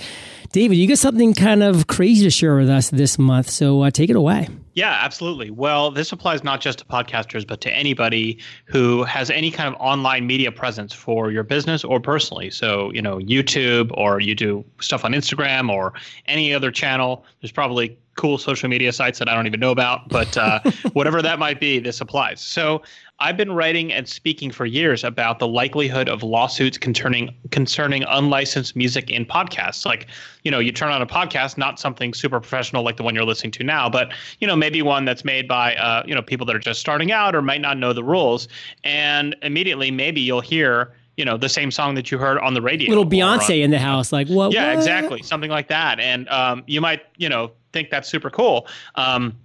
David, 0.52 0.76
you 0.76 0.88
got 0.88 0.98
something 0.98 1.34
kind 1.34 1.62
of 1.62 1.86
crazy 1.86 2.24
to 2.24 2.30
share 2.30 2.56
with 2.56 2.70
us 2.70 2.90
this 2.90 3.18
month. 3.18 3.50
So 3.50 3.82
uh, 3.82 3.90
take 3.90 4.10
it 4.10 4.16
away. 4.16 4.48
Yeah, 4.74 4.98
absolutely. 5.00 5.50
Well, 5.50 5.92
this 5.92 6.10
applies 6.10 6.42
not 6.42 6.60
just 6.60 6.80
to 6.80 6.84
podcasters, 6.84 7.46
but 7.46 7.60
to 7.60 7.72
anybody 7.72 8.40
who 8.64 9.04
has 9.04 9.30
any 9.30 9.52
kind 9.52 9.72
of 9.72 9.80
online 9.80 10.26
media 10.26 10.50
presence 10.50 10.92
for 10.92 11.30
your 11.30 11.44
business 11.44 11.84
or 11.84 12.00
personally. 12.00 12.50
So, 12.50 12.90
you 12.92 13.00
know, 13.00 13.18
YouTube 13.18 13.92
or 13.94 14.20
you 14.20 14.34
do 14.34 14.64
stuff 14.80 15.04
on 15.04 15.12
Instagram 15.12 15.70
or 15.70 15.94
any 16.26 16.52
other 16.52 16.72
channel. 16.72 17.24
There's 17.40 17.52
probably 17.52 17.96
cool 18.16 18.38
social 18.38 18.68
media 18.68 18.92
sites 18.92 19.18
that 19.18 19.28
I 19.28 19.34
don't 19.34 19.46
even 19.46 19.60
know 19.60 19.70
about, 19.70 20.08
but 20.08 20.36
uh, 20.36 20.60
whatever 20.92 21.22
that 21.22 21.38
might 21.38 21.60
be, 21.60 21.78
this 21.78 22.00
applies. 22.00 22.40
So 22.40 22.82
I've 23.20 23.36
been 23.36 23.52
writing 23.52 23.92
and 23.92 24.08
speaking 24.08 24.50
for 24.50 24.66
years 24.66 25.04
about 25.04 25.38
the 25.38 25.46
likelihood 25.46 26.08
of 26.08 26.22
lawsuits 26.22 26.78
concerning 26.78 27.32
concerning 27.50 28.02
unlicensed 28.08 28.74
music 28.74 29.08
in 29.10 29.24
podcasts. 29.24 29.86
Like, 29.86 30.08
you 30.42 30.50
know, 30.50 30.58
you 30.58 30.72
turn 30.72 30.90
on 30.90 31.00
a 31.00 31.06
podcast, 31.06 31.56
not 31.56 31.78
something 31.78 32.12
super 32.12 32.40
professional 32.40 32.82
like 32.82 32.96
the 32.96 33.04
one 33.04 33.14
you're 33.14 33.24
listening 33.24 33.52
to 33.52 33.64
now, 33.64 33.88
but 33.88 34.12
you 34.40 34.46
know, 34.46 34.56
maybe 34.64 34.80
one 34.80 35.04
that's 35.04 35.26
made 35.26 35.46
by 35.46 35.74
uh, 35.76 36.02
you 36.06 36.14
know 36.14 36.22
people 36.22 36.46
that 36.46 36.56
are 36.56 36.66
just 36.70 36.80
starting 36.80 37.12
out 37.12 37.36
or 37.36 37.42
might 37.42 37.60
not 37.60 37.76
know 37.76 37.92
the 37.92 38.02
rules, 38.02 38.48
and 38.82 39.36
immediately 39.42 39.90
maybe 39.90 40.22
you'll 40.22 40.40
hear 40.40 40.94
you 41.18 41.24
know 41.24 41.36
the 41.36 41.50
same 41.50 41.70
song 41.70 41.94
that 41.96 42.10
you 42.10 42.16
heard 42.16 42.38
on 42.38 42.54
the 42.54 42.62
radio. 42.62 42.88
Little 42.88 43.04
Beyonce 43.04 43.62
in 43.62 43.70
the 43.70 43.78
house, 43.78 44.10
like 44.10 44.26
what? 44.28 44.52
Yeah, 44.52 44.68
what? 44.68 44.78
exactly, 44.78 45.22
something 45.22 45.50
like 45.50 45.68
that. 45.68 46.00
And 46.00 46.26
um, 46.30 46.64
you 46.66 46.80
might 46.80 47.02
you 47.18 47.28
know 47.28 47.52
think 47.74 47.90
that's 47.90 48.08
super 48.08 48.30
cool. 48.30 48.66
Um, 48.94 49.36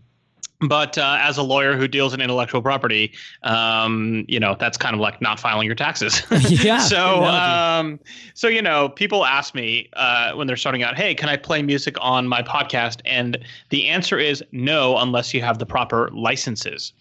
but 0.62 0.98
uh, 0.98 1.18
as 1.20 1.38
a 1.38 1.44
lawyer 1.44 1.78
who 1.78 1.88
deals 1.88 2.14
in 2.14 2.20
intellectual 2.20 2.62
property, 2.62 3.14
um, 3.44 4.26
you 4.28 4.40
know 4.40 4.56
that's 4.60 4.78
kind 4.78 4.94
of 4.94 5.00
like 5.00 5.22
not 5.22 5.40
filing 5.40 5.66
your 5.66 5.76
taxes. 5.76 6.22
yeah. 6.50 6.80
so, 6.80 7.24
um, 7.24 8.00
so 8.34 8.48
you 8.48 8.62
know, 8.62 8.90
people 8.90 9.26
ask 9.26 9.56
me 9.56 9.90
uh, 9.94 10.34
when 10.34 10.48
they're 10.48 10.58
starting 10.58 10.84
out, 10.84 10.98
"Hey, 10.98 11.16
can 11.16 11.30
I 11.30 11.38
play 11.38 11.62
music 11.62 11.96
on 12.02 12.28
my 12.28 12.42
podcast?" 12.42 13.02
And 13.06 13.38
the 13.70 13.88
answer 13.88 14.20
is 14.20 14.44
no, 14.52 14.98
unless 14.98 15.34
you 15.34 15.42
have 15.42 15.60
the 15.60 15.66
proper 15.66 16.10
licenses. 16.12 16.94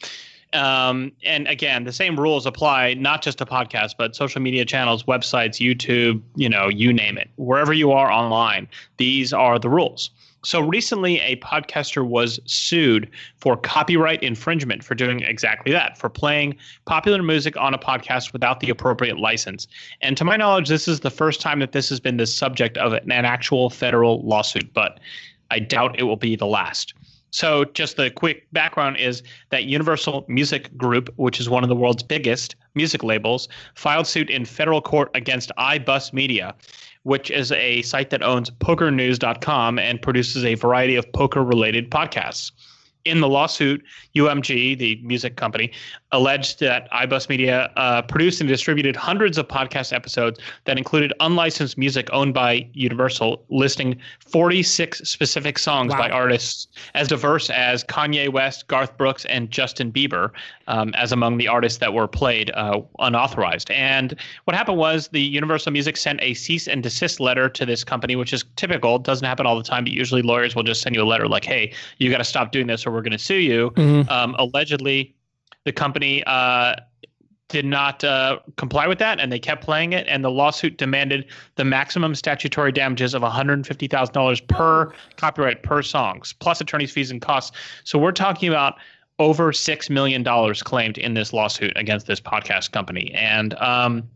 Um, 0.55 1.12
and 1.25 1.47
again, 1.47 1.85
the 1.85 1.93
same 1.93 2.19
rules 2.19 2.47
apply 2.47 2.95
not 2.95 3.21
just 3.23 3.39
to 3.39 3.47
podcasts, 3.47 3.95
but 3.97 4.17
social 4.17 4.41
media 4.41 4.65
channels, 4.65 5.03
websites, 5.03 5.61
YouTube, 5.61 6.23
you 6.37 6.49
know, 6.49 6.69
you 6.69 6.93
name 6.93 7.19
it. 7.19 7.29
Wherever 7.37 7.73
you 7.73 7.93
are 7.93 8.11
online, 8.11 8.67
these 8.97 9.33
are 9.33 9.59
the 9.59 9.69
rules. 9.69 10.11
So 10.49 10.61
recently, 10.61 11.21
a 11.21 11.37
podcaster 11.37 12.09
was 12.09 12.40
sued 12.47 13.11
for 13.37 13.55
copyright 13.55 14.23
infringement 14.23 14.83
for 14.83 14.95
doing 14.95 15.21
exactly 15.21 15.73
that, 15.73 15.99
for 15.99 16.09
playing 16.09 16.57
popular 16.87 17.23
music 17.23 17.55
on 17.59 17.75
a 17.75 17.78
podcast 17.78 18.33
without 18.33 18.61
the 18.61 18.71
appropriate 18.71 19.19
license. 19.19 19.69
And 20.00 20.17
to 20.17 20.25
my 20.25 20.38
knowledge, 20.38 20.71
this 20.71 20.88
is 20.88 21.00
the 21.00 21.11
first 21.11 21.43
time 21.43 21.59
that 21.59 21.73
this 21.73 21.90
has 21.90 22.00
been 22.00 22.17
the 22.17 22.25
subject 22.25 22.78
of 22.78 22.95
an 22.95 23.12
actual 23.12 23.69
federal 23.69 24.23
lawsuit, 24.23 24.73
but 24.73 25.00
I 25.50 25.59
doubt 25.59 26.00
it 26.00 26.05
will 26.05 26.17
be 26.17 26.35
the 26.35 26.47
last. 26.47 26.95
So, 27.31 27.67
just 27.67 27.99
the 27.99 28.11
quick 28.11 28.50
background 28.52 28.97
is 28.97 29.23
that 29.50 29.64
Universal 29.64 30.25
Music 30.28 30.75
Group, 30.78 31.12
which 31.17 31.40
is 31.40 31.50
one 31.50 31.62
of 31.62 31.69
the 31.69 31.76
world's 31.76 32.02
biggest 32.02 32.57
music 32.75 33.02
labels, 33.02 33.50
filed 33.75 34.07
suit 34.07 34.31
in 34.31 34.47
federal 34.47 34.81
court 34.81 35.11
against 35.12 35.52
iBus 35.59 36.14
Media 36.14 36.55
which 37.09 37.31
is 37.31 37.50
a 37.53 37.81
site 37.83 38.11
that 38.11 38.23
owns 38.23 38.50
pokernews.com 38.50 39.79
and 39.79 40.03
produces 40.03 40.45
a 40.45 40.55
variety 40.55 40.95
of 40.95 41.11
poker 41.12 41.43
related 41.43 41.91
podcasts. 41.91 42.53
In 43.09 43.21
the 43.21 43.29
lawsuit, 43.29 43.83
UMG, 44.15 44.79
the 44.79 45.00
music 45.03 45.37
company, 45.37 45.73
alleged 46.12 46.61
that 46.61 46.91
iBus 46.93 47.29
Media 47.29 47.71
uh, 47.77 48.03
produced 48.03 48.41
and 48.41 48.49
distributed 48.49 48.97
hundreds 48.97 49.37
of 49.37 49.47
podcast 49.47 49.93
episodes 49.93 50.41
that 50.65 50.79
included 50.79 51.12
unlicensed 51.21 51.77
music 51.77 52.09
owned 52.12 52.33
by 52.33 52.67
Universal, 52.73 53.45
listing 53.50 53.99
46 54.21 55.00
specific 55.00 55.59
songs 55.59 55.93
wow. 55.93 55.99
by 55.99 56.11
artists 56.11 56.69
as 56.95 57.09
diverse 57.09 57.50
as 57.50 57.85
Kanye 57.85 58.31
West, 58.33 58.69
Garth 58.69 58.97
Brooks, 58.97 59.25
and 59.27 59.50
Justin 59.50 59.93
Bieber, 59.93 60.31
um, 60.67 60.93
as 60.95 61.12
among 61.12 61.37
the 61.38 61.49
artists 61.49 61.79
that 61.79 61.93
were 61.93 62.09
played 62.09 62.50
uh, 62.55 62.81
unauthorized. 63.00 63.71
And 63.71 64.15
what 64.45 64.57
happened 64.57 64.79
was 64.79 65.09
the 65.09 65.21
Universal 65.21 65.73
Music 65.73 65.97
sent 65.97 66.21
a 66.23 66.35
cease 66.35 66.69
and 66.69 66.83
desist 66.83 67.21
letter 67.21 67.49
to 67.50 67.67
this 67.67 67.85
company, 67.85 68.17
which 68.17 68.33
is 68.33 68.45
typical. 68.57 68.97
It 68.97 69.03
Doesn't 69.03 69.27
happen 69.27 69.47
all 69.47 69.57
the 69.57 69.62
time, 69.62 69.85
but 69.85 69.93
usually 69.93 70.23
lawyers 70.23 70.55
will 70.55 70.62
just 70.62 70.81
send 70.81 70.95
you 70.95 71.03
a 71.03 71.05
letter 71.05 71.29
like, 71.29 71.45
"Hey, 71.45 71.73
you 71.99 72.11
got 72.11 72.19
to 72.19 72.25
stop 72.25 72.53
doing 72.53 72.67
this, 72.67 72.87
or 72.87 72.91
we're 72.99 73.02
going 73.02 73.12
to 73.12 73.19
sue 73.19 73.37
you." 73.37 73.71
Mm-hmm. 73.71 74.11
Um, 74.11 74.35
allegedly, 74.38 75.14
the 75.64 75.73
company 75.73 76.23
uh, 76.26 76.75
did 77.49 77.64
not 77.64 78.05
uh, 78.05 78.40
comply 78.57 78.87
with 78.87 78.99
that, 78.99 79.21
and 79.21 79.33
they 79.33 79.38
kept 79.38 79.64
playing 79.64 79.95
it. 79.95 80.07
And 80.09 80.23
the 80.23 80.31
lawsuit 80.31 80.76
demanded 80.76 81.25
the 81.55 81.64
maximum 81.64 82.14
statutory 82.14 82.73
damages 82.73 83.14
of 83.14 83.23
one 83.23 83.31
hundred 83.31 83.67
fifty 83.67 83.87
thousand 83.87 84.12
dollars 84.12 84.40
per 84.40 84.93
copyright 85.17 85.62
per 85.62 85.83
songs, 85.83 86.35
plus 86.35 86.61
attorney's 86.61 86.90
fees 86.90 87.11
and 87.11 87.23
costs. 87.23 87.57
So 87.85 87.99
we're 87.99 88.12
talking 88.12 88.49
about 88.49 88.75
over 89.19 89.52
six 89.52 89.88
million 89.90 90.23
dollars 90.23 90.62
claimed 90.62 90.99
in 90.99 91.14
this 91.14 91.33
lawsuit 91.33 91.73
against 91.75 92.07
this 92.07 92.21
podcast 92.21 92.73
company, 92.73 93.12
and 93.14 93.55
um, 93.55 94.09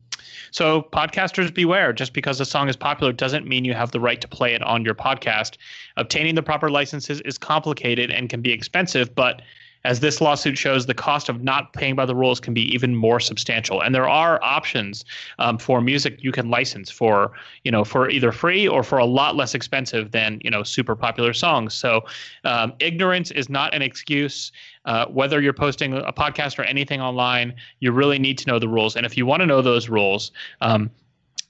so, 0.50 0.82
podcasters 0.92 1.52
beware. 1.52 1.92
Just 1.92 2.12
because 2.12 2.40
a 2.40 2.44
song 2.44 2.68
is 2.68 2.76
popular 2.76 3.12
doesn't 3.12 3.46
mean 3.46 3.64
you 3.64 3.74
have 3.74 3.90
the 3.90 4.00
right 4.00 4.20
to 4.20 4.28
play 4.28 4.54
it 4.54 4.62
on 4.62 4.84
your 4.84 4.94
podcast. 4.94 5.56
Obtaining 5.96 6.34
the 6.34 6.42
proper 6.42 6.70
licenses 6.70 7.20
is 7.22 7.38
complicated 7.38 8.10
and 8.10 8.28
can 8.28 8.42
be 8.42 8.52
expensive, 8.52 9.14
but 9.14 9.42
as 9.84 10.00
this 10.00 10.20
lawsuit 10.20 10.56
shows, 10.56 10.86
the 10.86 10.94
cost 10.94 11.28
of 11.28 11.42
not 11.42 11.72
paying 11.72 11.94
by 11.94 12.06
the 12.06 12.14
rules 12.14 12.40
can 12.40 12.54
be 12.54 12.62
even 12.74 12.94
more 12.94 13.20
substantial. 13.20 13.80
And 13.80 13.94
there 13.94 14.08
are 14.08 14.42
options 14.42 15.04
um, 15.38 15.58
for 15.58 15.80
music 15.80 16.22
you 16.22 16.32
can 16.32 16.50
license 16.50 16.90
for, 16.90 17.32
you 17.64 17.70
know, 17.70 17.84
for 17.84 18.08
either 18.08 18.32
free 18.32 18.68
or 18.68 18.82
for 18.82 18.98
a 18.98 19.04
lot 19.04 19.36
less 19.36 19.54
expensive 19.54 20.12
than, 20.12 20.40
you 20.42 20.50
know, 20.50 20.62
super 20.62 20.94
popular 20.94 21.32
songs. 21.32 21.74
So 21.74 22.04
um, 22.44 22.72
ignorance 22.78 23.30
is 23.30 23.48
not 23.48 23.74
an 23.74 23.82
excuse. 23.82 24.52
Uh, 24.84 25.06
whether 25.06 25.40
you're 25.40 25.52
posting 25.52 25.94
a 25.94 26.12
podcast 26.12 26.58
or 26.58 26.62
anything 26.62 27.00
online, 27.00 27.54
you 27.80 27.92
really 27.92 28.18
need 28.18 28.38
to 28.38 28.46
know 28.46 28.58
the 28.58 28.68
rules. 28.68 28.96
And 28.96 29.06
if 29.06 29.16
you 29.16 29.26
want 29.26 29.40
to 29.40 29.46
know 29.46 29.62
those 29.62 29.88
rules, 29.88 30.32
um, 30.60 30.90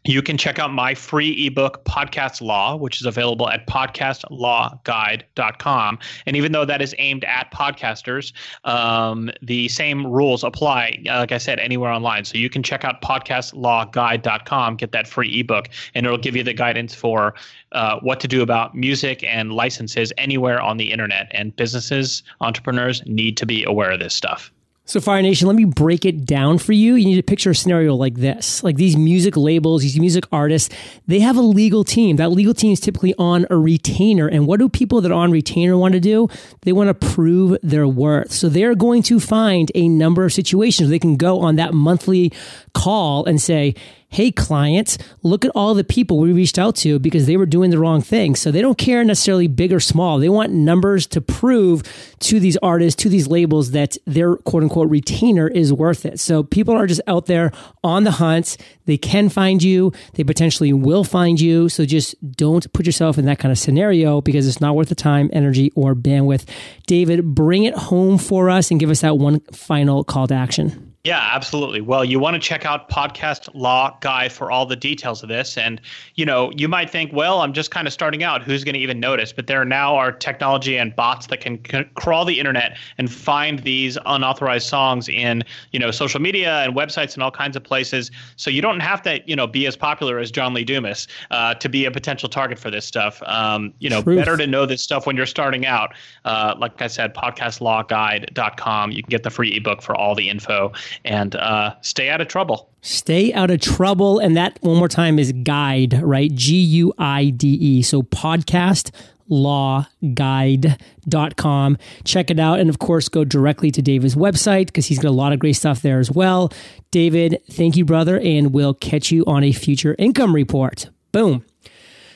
you 0.04 0.23
can 0.23 0.37
check 0.37 0.59
out 0.59 0.73
my 0.73 0.94
free 0.94 1.47
ebook, 1.47 1.85
Podcast 1.85 2.40
Law, 2.40 2.75
which 2.76 3.00
is 3.00 3.06
available 3.06 3.49
at 3.49 3.68
podcastlawguide.com. 3.68 5.99
And 6.26 6.37
even 6.37 6.50
though 6.52 6.64
that 6.64 6.80
is 6.82 6.94
aimed 6.99 7.23
at 7.25 7.52
podcasters, 7.52 8.32
um, 8.64 9.30
the 9.40 9.68
same 9.68 10.04
rules 10.06 10.42
apply, 10.42 10.99
uh, 11.09 11.18
like 11.18 11.30
I 11.32 11.38
said, 11.38 11.61
anywhere 11.61 11.90
online. 11.90 12.25
So 12.25 12.38
you 12.38 12.50
can 12.50 12.64
check 12.64 12.85
out 12.85 13.00
podcastlawguide.com, 13.02 14.76
get 14.76 14.92
that 14.92 15.06
free 15.06 15.40
ebook, 15.40 15.68
and 15.94 16.04
it'll 16.04 16.18
give 16.18 16.35
you 16.35 16.42
the 16.42 16.54
guidance 16.54 16.94
for 16.94 17.35
uh, 17.73 18.00
what 18.00 18.21
to 18.21 18.28
do 18.28 18.42
about 18.42 18.75
music 18.75 19.23
and 19.25 19.52
licenses 19.52 20.12
anywhere 20.18 20.61
on 20.61 20.78
the 20.78 20.90
internet. 20.92 21.28
And 21.30 21.54
businesses, 21.54 22.25
entrepreneurs 22.40 23.06
need 23.06 23.37
to 23.37 23.47
be 23.47 23.62
aware 23.64 23.92
of 23.92 24.00
this 24.00 24.14
stuff. 24.14 24.50
So, 24.92 25.00
Fire 25.00 25.22
Nation, 25.22 25.46
let 25.46 25.56
me 25.56 25.64
break 25.64 26.04
it 26.04 26.26
down 26.26 26.58
for 26.58 26.75
you. 26.75 26.96
You 26.96 27.06
need 27.06 27.16
to 27.16 27.22
picture 27.22 27.49
a 27.49 27.54
scenario 27.54 27.94
like 27.94 28.16
this. 28.16 28.62
Like 28.62 28.76
these 28.76 28.94
music 28.94 29.38
labels, 29.38 29.80
these 29.80 29.99
music 29.99 30.25
artists, 30.30 30.68
they 31.06 31.20
have 31.20 31.38
a 31.38 31.40
legal 31.40 31.82
team. 31.82 32.16
That 32.16 32.30
legal 32.30 32.52
team 32.52 32.72
is 32.72 32.80
typically 32.80 33.14
on 33.16 33.46
a 33.49 33.56
retainer. 33.56 34.28
And 34.28 34.46
what 34.46 34.61
do 34.61 34.68
people 34.68 35.00
that 35.00 35.11
are 35.11 35.14
on 35.14 35.30
retainer 35.30 35.78
want 35.78 35.94
to 35.94 36.00
do? 36.00 36.28
They 36.61 36.72
want 36.72 36.88
to 36.88 37.06
prove 37.08 37.56
their 37.62 37.88
worth. 37.88 38.32
So 38.32 38.50
they're 38.50 38.75
going 38.75 39.02
to 39.04 39.18
find 39.18 39.72
a 39.75 39.88
number 39.88 40.26
of 40.26 40.32
situations 40.34 40.90
they 40.90 40.99
can 40.99 41.16
go 41.16 41.40
on 41.40 41.56
that 41.56 41.72
monthly 41.72 42.30
call 42.75 43.25
and 43.25 43.40
say, 43.40 43.75
hey, 44.12 44.31
clients, 44.31 44.99
look 45.23 45.42
at 45.42 45.50
all 45.54 45.73
the 45.73 45.83
people 45.83 46.19
we 46.19 46.33
reached 46.33 46.59
out 46.59 46.76
to 46.76 46.99
because 46.99 47.26
they 47.26 47.38
were 47.38 47.47
doing 47.47 47.71
the 47.71 47.78
wrong 47.78 48.02
thing. 48.02 48.35
So 48.35 48.50
they 48.50 48.61
don't 48.61 48.76
care 48.76 49.02
necessarily 49.04 49.49
big 49.49 49.73
or 49.73 49.81
small. 49.81 50.19
They 50.19 50.28
want 50.28 50.52
numbers 50.52 51.07
to 51.09 51.23
prove 51.23 51.83
to 52.21 52.38
these 52.38 52.59
artists, 52.59 53.02
to 53.02 53.09
these 53.09 53.26
labels 53.26 53.71
that 53.71 53.97
their 54.07 54.37
quote 54.37 54.64
unquote 54.64 54.90
retainer 54.90 55.49
is 55.49 55.73
worth 55.73 56.04
it. 56.04 56.21
So 56.21 56.42
people 56.42 56.75
are 56.75 56.87
just 56.87 57.00
out 57.07 57.25
there 57.25 57.52
on 57.83 58.04
the 58.04 58.11
hunt. 58.11 58.59
They 58.85 58.99
can 58.99 59.31
find 59.31 59.62
you. 59.62 59.92
They 60.12 60.25
potentially 60.25 60.75
will 60.75 61.04
find 61.04 61.40
you. 61.40 61.71
So 61.71 61.87
just 61.87 62.14
don't 62.37 62.71
put 62.75 62.85
yourself 62.85 63.16
in 63.16 63.25
that 63.25 63.38
kind 63.38 63.50
of 63.50 63.59
scenario 63.59 64.21
because 64.21 64.47
it's 64.47 64.61
not 64.61 64.76
worth 64.76 64.90
the 64.90 64.95
time, 64.95 65.31
energy, 65.33 65.73
or 65.75 65.95
bandwidth. 65.95 66.45
David, 66.87 67.35
bring 67.35 67.64
it 67.64 67.75
home 67.75 68.19
for 68.19 68.50
us 68.50 68.71
and 68.71 68.78
give 68.78 68.90
us 68.90 69.00
that 69.00 69.16
one 69.16 69.40
final 69.52 70.04
call 70.04 70.26
to 70.26 70.35
action. 70.35 70.91
Yeah, 71.04 71.30
absolutely. 71.32 71.80
Well, 71.80 72.04
you 72.04 72.21
want 72.21 72.35
to 72.35 72.38
check 72.40 72.64
out 72.64 72.88
Podcast 72.88 73.49
Law 73.54 73.99
Guide 74.02 74.30
for 74.30 74.52
all 74.52 74.66
the 74.66 74.76
details 74.76 75.21
of 75.25 75.28
this. 75.28 75.59
And, 75.59 75.80
you 76.14 76.25
know, 76.25 76.52
you 76.56 76.68
might 76.68 76.90
think, 76.90 77.12
well, 77.12 77.40
I'm 77.40 77.52
just 77.52 77.73
kind 77.73 77.88
of 77.88 77.92
starting 77.92 78.23
out. 78.23 78.40
Who's 78.40 78.62
going 78.62 78.75
to 78.75 78.78
even 78.80 79.00
notice? 79.00 79.32
But 79.32 79.49
there 79.49 79.64
now 79.64 79.97
are 79.97 80.12
technology 80.12 80.78
and 80.78 80.94
bots 80.94 81.26
that 81.26 81.40
can 81.40 81.59
c- 81.68 81.82
crawl 81.94 82.25
the 82.25 82.38
internet 82.38 82.78
and 82.99 83.12
find 83.12 83.59
these 83.59 83.99
unauthorized 84.06 84.68
songs 84.68 85.09
in, 85.09 85.42
you 85.73 85.80
know, 85.80 85.90
social 85.90 86.21
media 86.21 86.61
and 86.61 86.76
websites 86.76 87.14
and 87.14 87.23
all 87.25 87.32
kinds 87.32 87.56
of 87.56 87.64
places. 87.64 88.12
So 88.37 88.49
you 88.49 88.62
don't 88.62 88.78
have 88.78 89.02
to, 89.02 89.21
you 89.28 89.35
know, 89.35 89.49
be 89.49 89.66
as 89.66 89.76
popular 89.76 90.21
as 90.21 90.30
John 90.30 90.54
Lee 90.54 90.62
Dumas 90.62 91.09
uh, 91.32 91.54
to 91.54 91.68
be 91.68 91.85
a 91.85 91.90
potential 91.90 92.28
target 92.28 92.61
for 92.61 92.71
this 92.71 92.87
stuff. 92.87 93.21
Um, 93.26 93.75
you 93.80 93.90
know, 93.90 94.02
Truth. 94.02 94.18
better 94.18 94.37
to 94.37 94.47
know 94.47 94.66
this 94.66 94.82
stuff 94.82 95.09
when 95.09 95.16
you're 95.16 95.26
starting 95.26 95.66
out. 95.66 95.94
Uh, 96.25 96.54
like 96.56 96.80
I 96.80 96.87
said, 96.87 97.12
podcastlawguide.com. 97.12 98.92
You 98.92 99.02
can 99.02 99.11
get 99.11 99.25
the 99.25 99.30
free 99.30 99.52
ebook 99.56 99.82
for 99.82 99.97
all 99.97 100.14
the 100.14 100.30
info 100.30 100.71
and 101.04 101.34
uh, 101.37 101.75
stay 101.80 102.08
out 102.08 102.20
of 102.20 102.28
trouble. 102.28 102.70
Stay 102.80 103.32
out 103.32 103.50
of 103.50 103.61
trouble. 103.61 104.18
And 104.18 104.37
that 104.37 104.58
one 104.61 104.76
more 104.76 104.88
time 104.88 105.18
is 105.18 105.32
guide, 105.44 106.00
right? 106.02 106.32
G 106.34 106.56
U 106.56 106.92
I 106.99 107.30
D 107.30 107.49
E. 107.49 107.82
So 107.82 108.02
podcast 108.02 108.90
lawguide.com. 109.28 111.78
Check 112.04 112.30
it 112.30 112.38
out. 112.38 112.61
And 112.61 112.68
of 112.68 112.78
course, 112.78 113.08
go 113.08 113.25
directly 113.25 113.70
to 113.70 113.80
David's 113.80 114.14
website 114.14 114.66
because 114.66 114.87
he's 114.87 114.99
got 114.99 115.08
a 115.08 115.12
lot 115.12 115.32
of 115.32 115.38
great 115.38 115.54
stuff 115.54 115.80
there 115.82 115.99
as 115.99 116.11
well. 116.11 116.52
David, 116.90 117.40
thank 117.50 117.76
you, 117.76 117.84
brother. 117.84 118.20
And 118.20 118.52
we'll 118.52 118.75
catch 118.75 119.11
you 119.11 119.25
on 119.26 119.42
a 119.42 119.52
future 119.52 119.96
income 119.99 120.34
report. 120.34 120.90
Boom. 121.12 121.44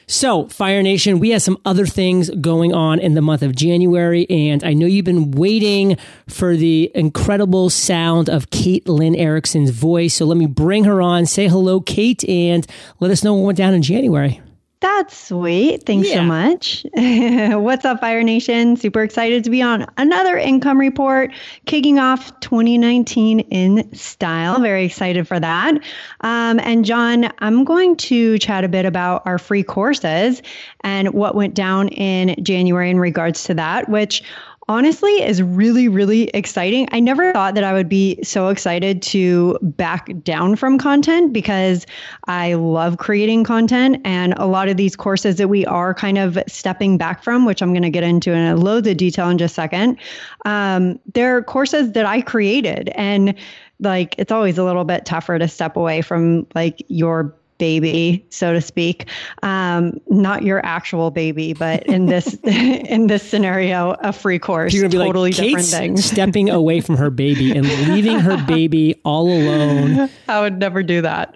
So, 0.09 0.47
Fire 0.47 0.85
Nation, 0.85 1.19
we 1.19 1.31
have 1.31 1.43
some 1.43 1.59
other 1.65 1.85
things 1.85 2.31
going 2.31 2.73
on 2.73 3.01
in 3.01 3.15
the 3.15 3.21
month 3.21 3.43
of 3.43 3.57
January, 3.57 4.25
and 4.31 4.63
I 4.63 4.73
know 4.73 4.87
you've 4.87 5.05
been 5.05 5.33
waiting 5.33 5.97
for 6.29 6.57
the 6.57 6.93
incredible 6.95 7.71
sound 7.71 8.31
of 8.31 8.51
Kate 8.51 8.89
Lynn 8.89 9.17
Erickson's 9.17 9.71
voice. 9.71 10.15
So, 10.15 10.25
let 10.25 10.37
me 10.37 10.47
bring 10.47 10.85
her 10.85 11.03
on. 11.03 11.27
Say 11.27 11.49
hello, 11.49 11.81
Kate, 11.81 12.23
and 12.29 12.65
let 13.01 13.11
us 13.11 13.25
know 13.25 13.35
what 13.35 13.47
went 13.47 13.59
down 13.59 13.75
in 13.75 13.83
January. 13.83 14.41
That's 14.81 15.17
sweet. 15.17 15.85
Thanks 15.85 16.09
yeah. 16.09 16.17
so 16.17 16.23
much. 16.23 16.87
What's 16.95 17.85
up, 17.87 18.01
Fire 18.01 18.23
Nation? 18.23 18.77
Super 18.77 19.03
excited 19.03 19.43
to 19.45 19.51
be 19.51 19.63
on 19.63 19.87
another 19.97 20.37
income 20.37 20.79
report, 20.79 21.33
kicking 21.65 21.99
off 21.99 22.39
2019 22.41 23.41
in 23.41 23.95
style. 23.95 24.61
Very 24.61 24.85
excited 24.85 25.27
for 25.27 25.41
that. 25.41 25.77
Um, 26.21 26.61
and 26.61 26.85
John, 26.85 27.33
I'm 27.39 27.65
going 27.65 27.97
to 27.97 28.39
chat 28.39 28.65
a 28.65 28.69
bit 28.69 28.85
about 28.85 29.23
our 29.25 29.39
free 29.39 29.63
courses 29.63 30.43
and 30.83 31.15
what 31.15 31.35
went 31.35 31.55
down 31.55 31.89
in 31.89 32.43
January 32.45 32.91
in 32.91 33.01
regards 33.01 33.45
to 33.45 33.55
that, 33.55 33.89
which 33.89 34.23
honestly 34.69 35.23
is 35.23 35.43
really, 35.43 35.89
really 35.89 36.25
exciting. 36.29 36.89
I 36.91 37.01
never 37.01 37.33
thought 37.33 37.55
that 37.55 37.65
I 37.65 37.73
would 37.73 37.89
be 37.89 38.19
so 38.23 38.49
excited 38.49 39.01
to 39.03 39.59
back 39.63 40.11
down 40.23 40.57
from 40.57 40.79
content 40.79 41.33
because 41.33 41.87
I 42.27 42.55
love 42.55 42.99
creating 42.99 43.45
content. 43.45 44.01
And 44.05 44.35
a 44.37 44.47
lot 44.47 44.69
of 44.69 44.77
these 44.77 44.97
courses 44.97 45.37
that 45.37 45.49
we 45.49 45.65
are 45.67 45.95
kind 45.95 46.19
of 46.19 46.39
stepping 46.49 46.99
back 46.99 47.23
from, 47.23 47.45
which 47.45 47.63
I'm 47.63 47.73
going 47.73 47.83
to 47.83 47.91
get 47.91 48.03
into 48.03 48.33
in 48.33 48.47
a 48.47 48.57
load 48.57 48.87
of 48.87 48.97
detail 48.97 49.29
in 49.29 49.39
just 49.39 49.53
a 49.53 49.55
second, 49.55 49.99
um, 50.45 50.99
they're 51.15 51.43
courses 51.43 51.93
that 51.93 52.07
I 52.07 52.21
created. 52.21 52.91
And 52.97 53.35
like, 53.79 54.15
it's 54.19 54.33
always 54.33 54.59
a 54.59 54.65
little 54.65 54.85
bit 54.85 55.05
tougher 55.05 55.39
to 55.39 55.47
step 55.47 55.77
away 55.77 56.03
from 56.03 56.47
like 56.55 56.83
your 56.89 57.35
baby, 57.59 58.25
so 58.31 58.53
to 58.53 58.61
speak. 58.61 59.07
Um, 59.43 60.01
not 60.09 60.43
your 60.43 60.65
actual 60.65 61.11
baby, 61.11 61.53
but 61.53 61.83
in 61.87 62.07
this 62.07 62.35
in 62.45 63.07
this 63.07 63.23
scenario, 63.23 63.97
a 64.01 64.13
free 64.13 64.39
course. 64.39 64.73
You're 64.73 64.89
gonna 64.89 65.03
be 65.03 65.07
totally 65.07 65.31
like, 65.31 65.41
different 65.41 65.67
thing. 65.67 65.97
stepping 65.97 66.51
away 66.51 66.81
from 66.81 66.97
her 66.97 67.11
baby 67.11 67.53
and 67.53 67.67
leaving 67.89 68.19
her 68.19 68.43
baby 68.47 69.01
all 69.05 69.29
alone. 69.29 70.09
I 70.29 70.41
would 70.41 70.59
never 70.59 70.83
do 70.83 71.03
that. 71.03 71.35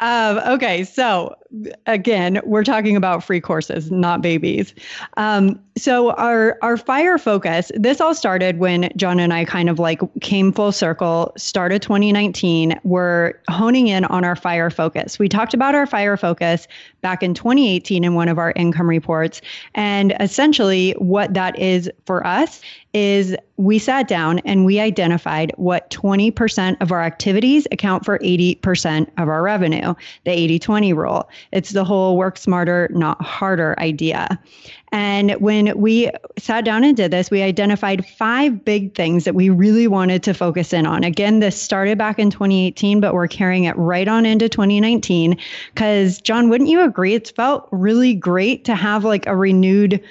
Um, 0.00 0.38
okay, 0.46 0.84
so 0.84 1.34
again, 1.86 2.40
we're 2.44 2.64
talking 2.64 2.96
about 2.96 3.22
free 3.24 3.40
courses, 3.40 3.90
not 3.90 4.22
babies. 4.22 4.74
Um, 5.16 5.60
so 5.76 6.12
our 6.12 6.58
our 6.62 6.76
fire 6.76 7.18
focus. 7.18 7.70
This 7.74 8.00
all 8.00 8.14
started 8.14 8.58
when 8.58 8.90
John 8.96 9.20
and 9.20 9.32
I 9.32 9.44
kind 9.44 9.68
of 9.68 9.78
like 9.78 10.00
came 10.20 10.52
full 10.52 10.72
circle. 10.72 11.32
Started 11.36 11.82
2019. 11.82 12.80
We're 12.82 13.34
honing 13.48 13.88
in 13.88 14.04
on 14.06 14.24
our 14.24 14.36
fire 14.36 14.70
focus. 14.70 15.18
We 15.18 15.28
talked 15.28 15.54
about 15.54 15.74
our 15.74 15.86
fire 15.86 16.16
focus 16.16 16.66
back 17.02 17.22
in 17.22 17.34
2018 17.34 18.04
in 18.04 18.14
one 18.14 18.28
of 18.28 18.38
our 18.38 18.52
income 18.56 18.88
reports, 18.88 19.40
and 19.74 20.14
essentially 20.18 20.92
what 20.92 21.34
that 21.34 21.58
is 21.58 21.90
for 22.06 22.26
us 22.26 22.60
is 22.96 23.36
we 23.58 23.78
sat 23.78 24.08
down 24.08 24.38
and 24.40 24.64
we 24.64 24.80
identified 24.80 25.52
what 25.58 25.90
20% 25.90 26.78
of 26.80 26.90
our 26.90 27.02
activities 27.02 27.66
account 27.70 28.06
for 28.06 28.18
80% 28.20 29.06
of 29.18 29.28
our 29.28 29.42
revenue, 29.42 29.94
the 30.24 30.30
80 30.30 30.58
20 30.58 30.92
rule. 30.94 31.28
It's 31.52 31.72
the 31.72 31.84
whole 31.84 32.16
work 32.16 32.38
smarter, 32.38 32.88
not 32.94 33.20
harder 33.20 33.78
idea. 33.78 34.40
And 34.92 35.32
when 35.32 35.78
we 35.78 36.10
sat 36.38 36.64
down 36.64 36.84
and 36.84 36.96
did 36.96 37.10
this, 37.10 37.30
we 37.30 37.42
identified 37.42 38.06
five 38.06 38.64
big 38.64 38.94
things 38.94 39.24
that 39.24 39.34
we 39.34 39.50
really 39.50 39.88
wanted 39.88 40.22
to 40.22 40.32
focus 40.32 40.72
in 40.72 40.86
on. 40.86 41.04
Again, 41.04 41.40
this 41.40 41.60
started 41.60 41.98
back 41.98 42.18
in 42.18 42.30
2018, 42.30 43.00
but 43.00 43.12
we're 43.12 43.28
carrying 43.28 43.64
it 43.64 43.76
right 43.76 44.08
on 44.08 44.24
into 44.24 44.48
2019. 44.48 45.36
Because, 45.74 46.18
John, 46.22 46.48
wouldn't 46.48 46.70
you 46.70 46.82
agree? 46.82 47.12
It's 47.12 47.30
felt 47.30 47.68
really 47.72 48.14
great 48.14 48.64
to 48.64 48.74
have 48.74 49.04
like 49.04 49.26
a 49.26 49.36
renewed 49.36 50.02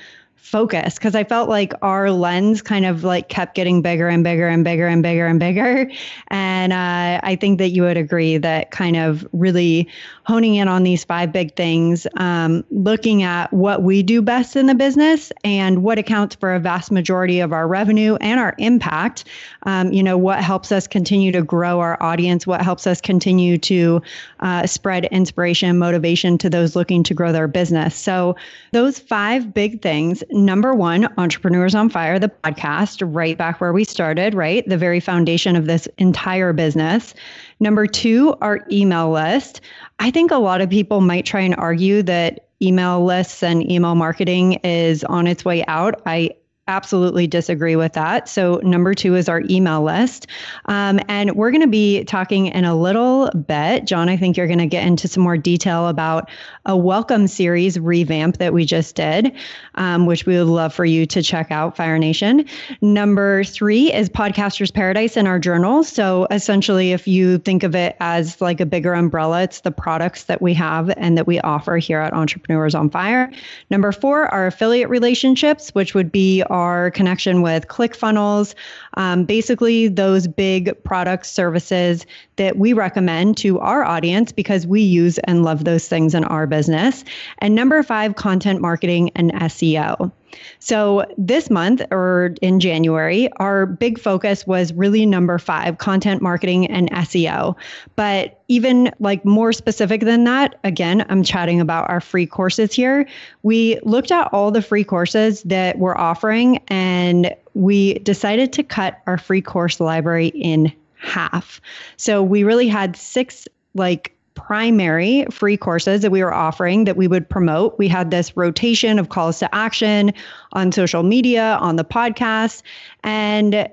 focus 0.45 0.93
because 0.93 1.15
I 1.15 1.23
felt 1.23 1.49
like 1.49 1.73
our 1.81 2.11
lens 2.11 2.61
kind 2.61 2.85
of 2.85 3.03
like 3.03 3.29
kept 3.29 3.55
getting 3.55 3.81
bigger 3.81 4.07
and 4.07 4.23
bigger 4.23 4.47
and 4.47 4.63
bigger 4.63 4.85
and 4.85 5.01
bigger 5.01 5.25
and 5.25 5.39
bigger. 5.39 5.89
And 6.27 6.71
uh, 6.71 7.19
I 7.23 7.35
think 7.35 7.57
that 7.57 7.69
you 7.69 7.81
would 7.81 7.97
agree 7.97 8.37
that 8.37 8.69
kind 8.69 8.95
of 8.95 9.27
really 9.33 9.89
honing 10.25 10.55
in 10.55 10.67
on 10.67 10.83
these 10.83 11.03
five 11.03 11.31
big 11.31 11.55
things, 11.55 12.07
um, 12.17 12.63
looking 12.71 13.23
at 13.23 13.51
what 13.53 13.83
we 13.83 14.01
do 14.01 14.21
best 14.21 14.55
in 14.55 14.65
the 14.65 14.73
business 14.73 15.31
and 15.43 15.83
what 15.83 15.99
accounts 15.99 16.35
for 16.35 16.53
a 16.53 16.59
vast 16.59 16.91
majority 16.91 17.39
of 17.39 17.53
our 17.53 17.67
revenue 17.67 18.15
and 18.21 18.39
our 18.39 18.55
impact. 18.57 19.25
Um, 19.63 19.91
you 19.91 20.01
know, 20.01 20.17
what 20.17 20.43
helps 20.43 20.71
us 20.71 20.87
continue 20.87 21.31
to 21.31 21.43
grow 21.43 21.79
our 21.79 22.01
audience, 22.01 22.47
what 22.47 22.61
helps 22.61 22.87
us 22.87 23.01
continue 23.01 23.57
to 23.59 24.01
uh, 24.39 24.65
spread 24.65 25.05
inspiration, 25.05 25.77
motivation 25.77 26.37
to 26.39 26.49
those 26.49 26.75
looking 26.75 27.03
to 27.03 27.13
grow 27.13 27.31
their 27.31 27.47
business. 27.47 27.95
So, 27.95 28.35
those 28.71 28.99
five 28.99 29.53
big 29.53 29.81
things 29.81 30.23
number 30.31 30.73
one, 30.73 31.07
Entrepreneurs 31.17 31.75
on 31.75 31.89
Fire, 31.89 32.19
the 32.19 32.29
podcast, 32.43 33.01
right 33.13 33.37
back 33.37 33.61
where 33.61 33.73
we 33.73 33.83
started, 33.83 34.33
right? 34.33 34.67
The 34.67 34.77
very 34.77 34.99
foundation 34.99 35.55
of 35.55 35.65
this 35.65 35.87
entire 35.97 36.53
business. 36.53 37.13
Number 37.59 37.87
two, 37.87 38.35
our 38.41 38.65
email 38.71 39.11
list. 39.11 39.61
I 39.99 40.11
think 40.11 40.31
a 40.31 40.37
lot 40.37 40.61
of 40.61 40.69
people 40.69 41.01
might 41.01 41.25
try 41.25 41.41
and 41.41 41.55
argue 41.55 42.03
that 42.03 42.47
email 42.61 43.03
lists 43.03 43.43
and 43.43 43.69
email 43.69 43.95
marketing 43.95 44.53
is 44.63 45.03
on 45.03 45.27
its 45.27 45.45
way 45.45 45.63
out. 45.67 46.01
I 46.05 46.31
absolutely 46.67 47.27
disagree 47.27 47.75
with 47.75 47.93
that. 47.93 48.27
So, 48.27 48.59
number 48.63 48.95
two 48.95 49.15
is 49.15 49.29
our 49.29 49.43
email 49.49 49.83
list. 49.83 50.25
Um, 50.65 50.99
and 51.07 51.35
we're 51.35 51.51
going 51.51 51.61
to 51.61 51.67
be 51.67 52.03
talking 52.05 52.47
in 52.47 52.65
a 52.65 52.75
little 52.75 53.29
bit. 53.31 53.85
John, 53.85 54.09
I 54.09 54.17
think 54.17 54.35
you're 54.35 54.47
going 54.47 54.59
to 54.59 54.65
get 54.65 54.85
into 54.85 55.07
some 55.07 55.21
more 55.21 55.37
detail 55.37 55.87
about 55.87 56.29
a 56.65 56.75
welcome 56.75 57.27
series 57.27 57.79
revamp 57.79 58.37
that 58.37 58.51
we 58.51 58.65
just 58.65 58.95
did, 58.95 59.31
um, 59.75 60.07
which 60.07 60.25
we 60.25 60.37
would 60.37 60.47
love 60.47 60.73
for 60.73 60.85
you 60.85 61.05
to 61.05 61.21
check 61.21 61.51
out, 61.51 61.77
Fire 61.77 61.99
Nation. 61.99 62.45
Number 62.81 63.43
three 63.43 63.93
is 63.93 64.09
Podcasters 64.09 64.73
Paradise 64.73 65.17
in 65.17 65.27
our 65.27 65.37
journal. 65.37 65.83
So, 65.83 66.25
essentially, 66.31 66.93
if 66.93 67.07
you 67.07 67.37
think 67.37 67.61
of 67.61 67.75
it 67.75 67.95
as 67.99 68.41
like 68.41 68.59
a 68.59 68.65
bigger 68.65 68.95
umbrella, 68.95 69.43
it's 69.43 69.61
the 69.61 69.71
products 69.71 70.23
that 70.23 70.41
we 70.41 70.55
have 70.55 70.89
and 70.97 71.15
that 71.15 71.27
we 71.27 71.39
offer 71.41 71.77
here 71.77 71.99
at 71.99 72.13
Entrepreneurs 72.13 72.73
on 72.73 72.89
Fire. 72.89 73.31
Number 73.69 73.91
four, 73.91 74.25
our 74.29 74.47
affiliate 74.47 74.89
relationships, 74.89 75.69
which 75.75 75.93
would 75.93 76.11
be 76.11 76.41
our 76.55 76.89
connection 76.91 77.41
with 77.41 77.67
ClickFunnels, 77.67 78.55
um, 78.93 79.25
basically 79.25 79.89
those 79.89 80.25
big 80.25 80.71
product 80.85 81.25
services 81.25 82.05
that 82.37 82.57
we 82.57 82.71
recommend 82.71 83.35
to 83.37 83.59
our 83.59 83.83
audience 83.83 84.31
because 84.31 84.65
we 84.65 84.81
use 84.81 85.17
and 85.25 85.43
love 85.43 85.65
those 85.65 85.89
things 85.89 86.15
in 86.15 86.23
our 86.23 86.47
business. 86.47 87.03
And 87.39 87.55
number 87.55 87.83
five, 87.83 88.15
content 88.15 88.61
marketing 88.61 89.11
and 89.15 89.33
SEO. 89.33 90.11
So 90.59 91.05
this 91.17 91.49
month 91.49 91.81
or 91.91 92.35
in 92.41 92.59
January, 92.59 93.31
our 93.37 93.65
big 93.65 93.99
focus 93.99 94.45
was 94.47 94.73
really 94.73 95.05
number 95.05 95.37
five 95.37 95.77
content 95.77 96.21
marketing 96.21 96.67
and 96.67 96.89
SEO. 96.91 97.55
But 97.95 98.41
even 98.47 98.91
like 98.99 99.25
more 99.25 99.53
specific 99.53 100.01
than 100.01 100.23
that, 100.25 100.59
again, 100.63 101.05
I'm 101.09 101.23
chatting 101.23 101.59
about 101.59 101.89
our 101.89 102.01
free 102.01 102.25
courses 102.25 102.73
here. 102.73 103.07
We 103.43 103.79
looked 103.83 104.11
at 104.11 104.31
all 104.33 104.51
the 104.51 104.61
free 104.61 104.83
courses 104.83 105.43
that 105.43 105.77
we're 105.77 105.97
offering 105.97 106.57
and 106.67 107.35
we 107.53 107.95
decided 107.99 108.53
to 108.53 108.63
cut 108.63 109.01
our 109.07 109.17
free 109.17 109.41
course 109.41 109.79
library 109.79 110.27
in 110.27 110.71
half. 110.97 111.61
So 111.97 112.23
we 112.23 112.43
really 112.43 112.67
had 112.67 112.95
six 112.95 113.47
like 113.75 114.14
primary 114.35 115.25
free 115.31 115.57
courses 115.57 116.01
that 116.01 116.11
we 116.11 116.23
were 116.23 116.33
offering 116.33 116.85
that 116.85 116.97
we 116.97 117.07
would 117.07 117.27
promote. 117.27 117.77
We 117.79 117.87
had 117.87 118.11
this 118.11 118.35
rotation 118.37 118.99
of 118.99 119.09
calls 119.09 119.39
to 119.39 119.55
action 119.55 120.13
on 120.53 120.71
social 120.71 121.03
media, 121.03 121.57
on 121.61 121.77
the 121.77 121.85
podcast, 121.85 122.61
and 123.03 123.67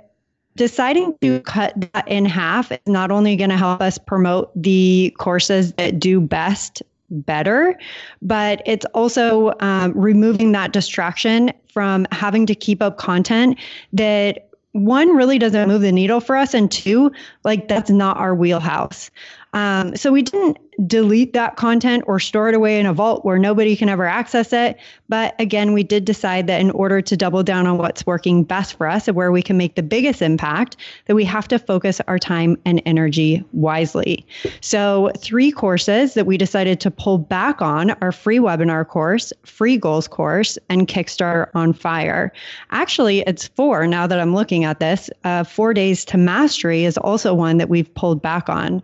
deciding 0.56 1.16
to 1.20 1.40
cut 1.40 1.74
that 1.92 2.06
in 2.08 2.24
half 2.24 2.72
is 2.72 2.78
not 2.86 3.10
only 3.10 3.36
going 3.36 3.50
to 3.50 3.56
help 3.56 3.80
us 3.80 3.98
promote 3.98 4.50
the 4.60 5.14
courses 5.18 5.72
that 5.74 5.98
do 5.98 6.20
best 6.20 6.82
better, 7.10 7.78
but 8.22 8.62
it's 8.64 8.86
also 8.94 9.52
um, 9.60 9.92
removing 9.94 10.52
that 10.52 10.72
distraction 10.72 11.52
from 11.68 12.06
having 12.12 12.46
to 12.46 12.54
keep 12.54 12.82
up 12.82 12.98
content 12.98 13.58
that 13.92 14.48
one 14.72 15.14
really 15.14 15.38
doesn't 15.38 15.68
move 15.68 15.82
the 15.82 15.92
needle 15.92 16.20
for 16.20 16.34
us 16.34 16.54
and 16.54 16.70
two 16.70 17.12
like 17.44 17.68
that's 17.68 17.90
not 17.90 18.16
our 18.16 18.34
wheelhouse 18.34 19.10
um, 19.52 19.94
so 19.96 20.10
we 20.12 20.22
didn't 20.22 20.58
delete 20.86 21.34
that 21.34 21.56
content 21.56 22.02
or 22.06 22.18
store 22.18 22.48
it 22.48 22.54
away 22.54 22.80
in 22.80 22.86
a 22.86 22.94
vault 22.94 23.24
where 23.24 23.38
nobody 23.38 23.76
can 23.76 23.90
ever 23.90 24.06
access 24.06 24.52
it. 24.54 24.78
But 25.10 25.34
again, 25.38 25.74
we 25.74 25.82
did 25.82 26.06
decide 26.06 26.46
that 26.46 26.62
in 26.62 26.70
order 26.70 27.02
to 27.02 27.16
double 27.16 27.42
down 27.42 27.66
on 27.66 27.76
what's 27.76 28.06
working 28.06 28.44
best 28.44 28.78
for 28.78 28.88
us 28.88 29.06
and 29.06 29.14
where 29.14 29.30
we 29.30 29.42
can 29.42 29.58
make 29.58 29.74
the 29.74 29.82
biggest 29.82 30.22
impact, 30.22 30.78
that 31.06 31.14
we 31.14 31.24
have 31.24 31.46
to 31.48 31.58
focus 31.58 32.00
our 32.08 32.18
time 32.18 32.56
and 32.64 32.80
energy 32.86 33.44
wisely. 33.52 34.24
So, 34.62 35.12
three 35.18 35.52
courses 35.52 36.14
that 36.14 36.24
we 36.24 36.38
decided 36.38 36.80
to 36.80 36.90
pull 36.90 37.18
back 37.18 37.60
on 37.60 37.90
are 38.00 38.12
free 38.12 38.38
webinar 38.38 38.88
course, 38.88 39.32
free 39.44 39.76
goals 39.76 40.08
course, 40.08 40.58
and 40.70 40.88
Kickstarter 40.88 41.48
on 41.54 41.74
fire. 41.74 42.32
Actually, 42.70 43.20
it's 43.26 43.48
four 43.48 43.86
now 43.86 44.06
that 44.06 44.18
I'm 44.18 44.34
looking 44.34 44.64
at 44.64 44.80
this. 44.80 45.10
Uh, 45.24 45.44
four 45.44 45.74
days 45.74 46.06
to 46.06 46.16
mastery 46.16 46.84
is 46.84 46.96
also 46.96 47.34
one 47.34 47.58
that 47.58 47.68
we've 47.68 47.92
pulled 47.94 48.22
back 48.22 48.48
on 48.48 48.82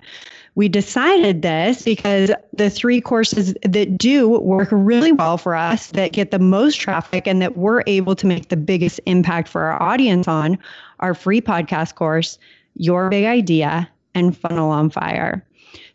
we 0.58 0.68
decided 0.68 1.42
this 1.42 1.82
because 1.82 2.32
the 2.52 2.68
three 2.68 3.00
courses 3.00 3.54
that 3.62 3.96
do 3.96 4.28
work 4.28 4.66
really 4.72 5.12
well 5.12 5.38
for 5.38 5.54
us, 5.54 5.92
that 5.92 6.10
get 6.10 6.32
the 6.32 6.40
most 6.40 6.80
traffic, 6.80 7.28
and 7.28 7.40
that 7.40 7.56
we're 7.56 7.84
able 7.86 8.16
to 8.16 8.26
make 8.26 8.48
the 8.48 8.56
biggest 8.56 8.98
impact 9.06 9.46
for 9.46 9.62
our 9.62 9.80
audience 9.80 10.26
on 10.26 10.58
our 10.98 11.14
free 11.14 11.40
podcast 11.40 11.94
course, 11.94 12.40
Your 12.74 13.08
Big 13.08 13.24
Idea, 13.24 13.88
and 14.16 14.36
Funnel 14.36 14.70
on 14.70 14.90
Fire. 14.90 15.46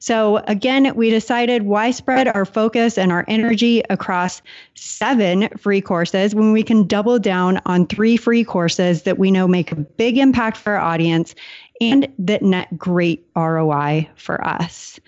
So, 0.03 0.43
again, 0.49 0.93
we 0.97 1.09
decided 1.09 1.61
why 1.61 1.91
spread 1.91 2.27
our 2.27 2.43
focus 2.43 2.97
and 2.97 3.09
our 3.09 3.23
energy 3.29 3.81
across 3.89 4.41
seven 4.75 5.47
free 5.57 5.79
courses 5.79 6.35
when 6.35 6.51
we 6.51 6.61
can 6.61 6.85
double 6.85 7.19
down 7.19 7.61
on 7.65 7.87
three 7.87 8.17
free 8.17 8.43
courses 8.43 9.03
that 9.03 9.17
we 9.17 9.31
know 9.31 9.47
make 9.47 9.71
a 9.71 9.75
big 9.75 10.17
impact 10.17 10.57
for 10.57 10.73
our 10.73 10.81
audience 10.93 11.35
and 11.79 12.05
that 12.19 12.41
net 12.41 12.77
great 12.77 13.25
ROI 13.37 14.09
for 14.15 14.45
us. 14.45 14.99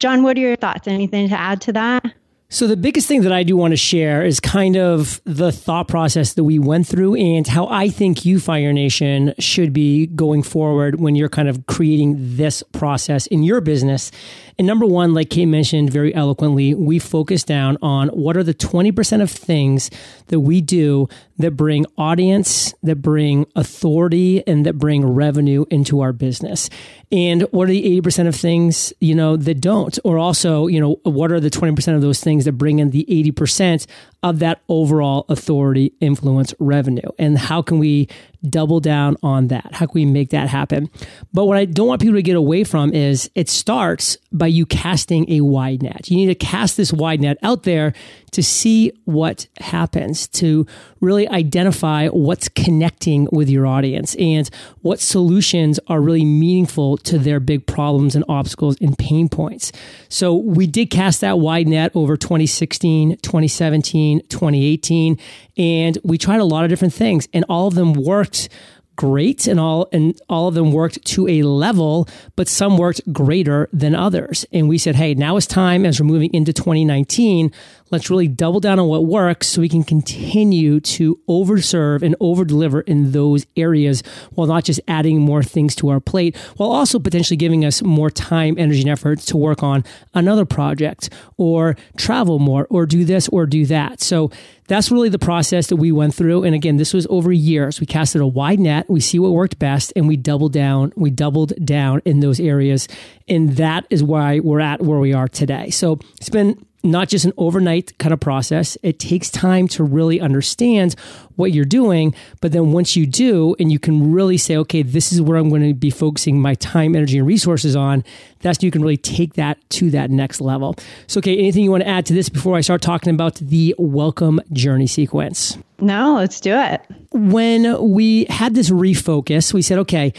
John, 0.00 0.22
what 0.22 0.36
are 0.36 0.40
your 0.40 0.56
thoughts? 0.56 0.86
Anything 0.86 1.30
to 1.30 1.40
add 1.40 1.62
to 1.62 1.72
that? 1.72 2.04
So, 2.52 2.66
the 2.66 2.76
biggest 2.76 3.08
thing 3.08 3.22
that 3.22 3.32
I 3.32 3.44
do 3.44 3.56
want 3.56 3.72
to 3.72 3.78
share 3.78 4.22
is 4.22 4.38
kind 4.38 4.76
of 4.76 5.22
the 5.24 5.50
thought 5.50 5.88
process 5.88 6.34
that 6.34 6.44
we 6.44 6.58
went 6.58 6.86
through 6.86 7.14
and 7.14 7.46
how 7.46 7.66
I 7.68 7.88
think 7.88 8.26
you, 8.26 8.38
Fire 8.38 8.74
Nation, 8.74 9.32
should 9.38 9.72
be 9.72 10.06
going 10.08 10.42
forward 10.42 11.00
when 11.00 11.16
you're 11.16 11.30
kind 11.30 11.48
of 11.48 11.64
creating 11.64 12.36
this 12.36 12.62
process 12.62 13.26
in 13.28 13.42
your 13.42 13.62
business. 13.62 14.10
And 14.58 14.66
number 14.66 14.84
one, 14.84 15.14
like 15.14 15.30
Kate 15.30 15.46
mentioned 15.46 15.90
very 15.90 16.14
eloquently, 16.14 16.74
we 16.74 16.98
focus 16.98 17.42
down 17.42 17.78
on 17.80 18.08
what 18.08 18.36
are 18.36 18.42
the 18.42 18.52
20% 18.52 19.22
of 19.22 19.30
things 19.30 19.90
that 20.26 20.40
we 20.40 20.60
do 20.60 21.08
that 21.38 21.52
bring 21.52 21.86
audience, 21.96 22.74
that 22.82 22.96
bring 22.96 23.46
authority, 23.56 24.46
and 24.46 24.66
that 24.66 24.74
bring 24.74 25.04
revenue 25.04 25.64
into 25.70 26.00
our 26.00 26.12
business. 26.12 26.68
And 27.10 27.42
what 27.50 27.64
are 27.64 27.72
the 27.72 28.00
80% 28.00 28.28
of 28.28 28.36
things, 28.36 28.92
you 29.00 29.14
know, 29.14 29.36
that 29.36 29.60
don't? 29.60 29.98
Or 30.04 30.18
also, 30.18 30.66
you 30.66 30.80
know, 30.80 31.00
what 31.02 31.32
are 31.32 31.40
the 31.40 31.50
20% 31.50 31.94
of 31.94 32.00
those 32.00 32.20
things 32.20 32.41
that 32.44 32.52
bring 32.52 32.78
in 32.78 32.90
the 32.90 33.04
80% 33.08 33.86
of 34.22 34.38
that 34.38 34.62
overall 34.68 35.24
authority 35.28 35.92
influence 36.00 36.54
revenue. 36.58 37.08
And 37.18 37.36
how 37.36 37.62
can 37.62 37.78
we 37.78 38.08
double 38.48 38.80
down 38.80 39.16
on 39.22 39.48
that? 39.48 39.68
How 39.72 39.86
can 39.86 39.94
we 39.94 40.04
make 40.04 40.30
that 40.30 40.48
happen? 40.48 40.90
But 41.32 41.46
what 41.46 41.56
I 41.56 41.64
don't 41.64 41.86
want 41.86 42.00
people 42.00 42.16
to 42.16 42.22
get 42.22 42.36
away 42.36 42.64
from 42.64 42.92
is 42.92 43.30
it 43.34 43.48
starts 43.48 44.16
by 44.32 44.48
you 44.48 44.66
casting 44.66 45.30
a 45.30 45.40
wide 45.42 45.82
net. 45.82 46.10
You 46.10 46.16
need 46.16 46.26
to 46.26 46.34
cast 46.34 46.76
this 46.76 46.92
wide 46.92 47.20
net 47.20 47.38
out 47.42 47.62
there 47.64 47.92
to 48.32 48.42
see 48.42 48.92
what 49.04 49.46
happens, 49.60 50.26
to 50.26 50.66
really 51.00 51.28
identify 51.28 52.08
what's 52.08 52.48
connecting 52.48 53.28
with 53.30 53.48
your 53.48 53.66
audience 53.66 54.14
and 54.16 54.48
what 54.80 55.00
solutions 55.00 55.78
are 55.88 56.00
really 56.00 56.24
meaningful 56.24 56.96
to 56.96 57.18
their 57.18 57.40
big 57.40 57.66
problems 57.66 58.16
and 58.16 58.24
obstacles 58.28 58.76
and 58.80 58.96
pain 58.98 59.28
points. 59.28 59.70
So 60.08 60.34
we 60.34 60.66
did 60.66 60.90
cast 60.90 61.20
that 61.20 61.38
wide 61.38 61.68
net 61.68 61.92
over 61.94 62.16
2016, 62.16 63.18
2017, 63.18 64.11
2018, 64.20 65.18
and 65.56 65.98
we 66.04 66.18
tried 66.18 66.40
a 66.40 66.44
lot 66.44 66.64
of 66.64 66.70
different 66.70 66.94
things 66.94 67.28
and 67.32 67.44
all 67.48 67.66
of 67.66 67.74
them 67.74 67.92
worked 67.92 68.48
great 68.94 69.46
and 69.46 69.58
all 69.58 69.88
and 69.92 70.20
all 70.28 70.48
of 70.48 70.54
them 70.54 70.70
worked 70.70 71.02
to 71.04 71.26
a 71.26 71.42
level 71.42 72.06
but 72.36 72.46
some 72.46 72.76
worked 72.76 73.00
greater 73.12 73.68
than 73.72 73.94
others. 73.94 74.44
And 74.52 74.68
we 74.68 74.78
said 74.78 74.96
hey 74.96 75.14
now 75.14 75.36
is 75.36 75.46
time 75.46 75.86
as 75.86 76.00
we're 76.00 76.06
moving 76.06 76.32
into 76.34 76.52
2019 76.52 77.50
let's 77.92 78.10
really 78.10 78.26
double 78.26 78.58
down 78.58 78.78
on 78.78 78.88
what 78.88 79.04
works 79.04 79.46
so 79.46 79.60
we 79.60 79.68
can 79.68 79.84
continue 79.84 80.80
to 80.80 81.20
overserve 81.28 82.02
and 82.02 82.16
overdeliver 82.20 82.82
in 82.88 83.12
those 83.12 83.46
areas 83.56 84.02
while 84.32 84.46
not 84.46 84.64
just 84.64 84.80
adding 84.88 85.20
more 85.20 85.42
things 85.42 85.76
to 85.76 85.88
our 85.88 86.00
plate 86.00 86.36
while 86.56 86.70
also 86.70 86.98
potentially 86.98 87.36
giving 87.36 87.64
us 87.64 87.82
more 87.82 88.10
time 88.10 88.56
energy 88.58 88.80
and 88.80 88.90
effort 88.90 89.20
to 89.20 89.36
work 89.36 89.62
on 89.62 89.84
another 90.14 90.44
project 90.44 91.10
or 91.36 91.76
travel 91.96 92.38
more 92.38 92.66
or 92.70 92.86
do 92.86 93.04
this 93.04 93.28
or 93.28 93.46
do 93.46 93.66
that 93.66 94.00
so 94.00 94.30
that's 94.68 94.90
really 94.90 95.10
the 95.10 95.18
process 95.18 95.66
that 95.66 95.76
we 95.76 95.92
went 95.92 96.14
through. 96.14 96.44
And 96.44 96.54
again, 96.54 96.78
this 96.78 96.94
was 96.94 97.06
over 97.10 97.30
years. 97.30 97.78
We 97.78 97.86
casted 97.86 98.22
a 98.22 98.26
wide 98.26 98.58
net. 98.58 98.88
We 98.88 99.00
see 99.00 99.18
what 99.18 99.32
worked 99.32 99.58
best 99.58 99.92
and 99.96 100.08
we 100.08 100.16
doubled 100.16 100.54
down. 100.54 100.92
We 100.96 101.10
doubled 101.10 101.52
down 101.62 102.00
in 102.06 102.20
those 102.20 102.40
areas. 102.40 102.88
And 103.28 103.56
that 103.56 103.86
is 103.90 104.02
why 104.02 104.40
we're 104.40 104.60
at 104.60 104.80
where 104.80 104.98
we 104.98 105.12
are 105.12 105.28
today. 105.28 105.70
So 105.70 105.98
it's 106.16 106.30
been 106.30 106.64
not 106.82 107.08
just 107.08 107.24
an 107.24 107.32
overnight 107.36 107.96
kind 107.98 108.12
of 108.12 108.20
process. 108.20 108.76
It 108.82 108.98
takes 108.98 109.30
time 109.30 109.68
to 109.68 109.84
really 109.84 110.20
understand 110.20 110.94
what 111.36 111.52
you're 111.52 111.64
doing. 111.64 112.14
But 112.40 112.52
then 112.52 112.72
once 112.72 112.96
you 112.96 113.06
do, 113.06 113.54
and 113.58 113.70
you 113.70 113.78
can 113.78 114.12
really 114.12 114.36
say, 114.36 114.56
okay, 114.58 114.82
this 114.82 115.12
is 115.12 115.20
where 115.20 115.38
I'm 115.38 115.48
going 115.48 115.66
to 115.66 115.74
be 115.74 115.90
focusing 115.90 116.40
my 116.40 116.54
time, 116.54 116.96
energy, 116.96 117.18
and 117.18 117.26
resources 117.26 117.76
on, 117.76 118.04
that's 118.42 118.62
you 118.62 118.70
can 118.70 118.82
really 118.82 118.96
take 118.96 119.34
that 119.34 119.58
to 119.70 119.90
that 119.90 120.10
next 120.10 120.40
level. 120.40 120.76
So, 121.06 121.18
okay, 121.18 121.38
anything 121.38 121.64
you 121.64 121.70
want 121.70 121.82
to 121.82 121.88
add 121.88 122.06
to 122.06 122.14
this 122.14 122.28
before 122.28 122.56
I 122.56 122.60
start 122.60 122.82
talking 122.82 123.14
about 123.14 123.36
the 123.36 123.74
welcome 123.78 124.40
journey 124.52 124.86
sequence? 124.86 125.58
No, 125.80 126.14
let's 126.14 126.40
do 126.40 126.54
it. 126.54 126.80
When 127.10 127.90
we 127.90 128.26
had 128.26 128.54
this 128.54 128.70
refocus, 128.70 129.52
we 129.52 129.62
said, 129.62 129.78
okay, 129.78 130.12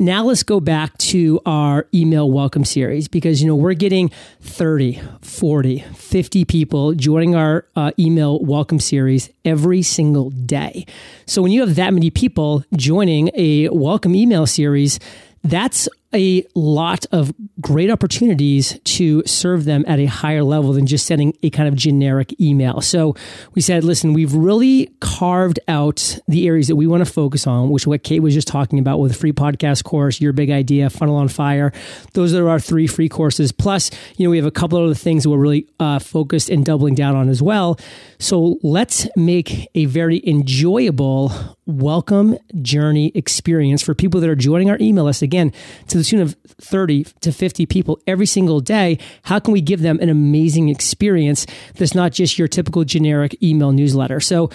now 0.00 0.22
let's 0.22 0.44
go 0.44 0.60
back 0.60 0.96
to 0.98 1.40
our 1.44 1.88
email 1.92 2.30
welcome 2.30 2.64
series 2.64 3.08
because, 3.08 3.42
you 3.42 3.48
know, 3.48 3.56
we're 3.56 3.74
getting 3.74 4.10
30, 4.42 5.00
40, 5.22 5.80
50 5.80 6.44
people 6.44 6.94
joining 6.94 7.34
our 7.34 7.66
uh, 7.74 7.90
email 7.98 8.38
welcome 8.38 8.78
series 8.78 9.28
every 9.44 9.82
single 9.82 10.30
day. 10.30 10.86
So 11.26 11.42
when 11.42 11.50
you 11.50 11.62
have 11.62 11.74
that 11.74 11.92
many 11.92 12.10
people 12.10 12.62
joining 12.76 13.30
a 13.34 13.68
welcome 13.70 14.14
email 14.14 14.46
series, 14.46 15.00
that's 15.42 15.88
a 16.14 16.42
lot 16.54 17.04
of 17.12 17.34
great 17.60 17.90
opportunities 17.90 18.78
to 18.84 19.22
serve 19.26 19.64
them 19.64 19.84
at 19.86 19.98
a 19.98 20.06
higher 20.06 20.42
level 20.42 20.72
than 20.72 20.86
just 20.86 21.06
sending 21.06 21.36
a 21.42 21.50
kind 21.50 21.68
of 21.68 21.74
generic 21.74 22.38
email. 22.40 22.80
So 22.80 23.14
we 23.54 23.60
said, 23.60 23.84
listen, 23.84 24.14
we've 24.14 24.32
really 24.32 24.90
carved 25.00 25.60
out 25.68 26.18
the 26.26 26.46
areas 26.46 26.68
that 26.68 26.76
we 26.76 26.86
want 26.86 27.04
to 27.04 27.12
focus 27.12 27.46
on, 27.46 27.68
which 27.68 27.86
what 27.86 28.02
Kate 28.02 28.20
was 28.20 28.32
just 28.32 28.48
talking 28.48 28.78
about 28.78 29.00
with 29.00 29.16
free 29.16 29.32
podcast 29.32 29.84
course, 29.84 30.20
your 30.20 30.32
big 30.32 30.50
idea, 30.50 30.88
funnel 30.88 31.16
on 31.16 31.28
fire. 31.28 31.72
Those 32.14 32.32
are 32.32 32.48
our 32.48 32.60
three 32.60 32.86
free 32.86 33.08
courses. 33.08 33.52
Plus, 33.52 33.90
you 34.16 34.24
know, 34.24 34.30
we 34.30 34.38
have 34.38 34.46
a 34.46 34.50
couple 34.50 34.78
of 34.78 34.84
other 34.84 34.94
things 34.94 35.24
that 35.24 35.30
we're 35.30 35.36
really 35.36 35.66
uh, 35.78 35.98
focused 35.98 36.48
and 36.48 36.64
doubling 36.64 36.94
down 36.94 37.16
on 37.16 37.28
as 37.28 37.42
well. 37.42 37.78
So 38.18 38.58
let's 38.62 39.06
make 39.16 39.68
a 39.74 39.84
very 39.84 40.26
enjoyable 40.26 41.32
welcome 41.66 42.38
journey 42.62 43.12
experience 43.14 43.82
for 43.82 43.94
people 43.94 44.20
that 44.20 44.30
are 44.30 44.34
joining 44.34 44.70
our 44.70 44.78
email 44.80 45.04
list. 45.04 45.20
Again, 45.20 45.52
to 45.88 45.97
the 45.98 46.04
tune 46.04 46.20
of 46.20 46.36
30 46.60 47.04
to 47.20 47.32
50 47.32 47.66
people 47.66 48.00
every 48.06 48.26
single 48.26 48.60
day, 48.60 48.98
how 49.22 49.38
can 49.38 49.52
we 49.52 49.60
give 49.60 49.82
them 49.82 49.98
an 50.00 50.08
amazing 50.08 50.68
experience 50.68 51.46
that's 51.74 51.94
not 51.94 52.12
just 52.12 52.38
your 52.38 52.48
typical 52.48 52.84
generic 52.84 53.36
email 53.42 53.72
newsletter? 53.72 54.20
So, 54.20 54.50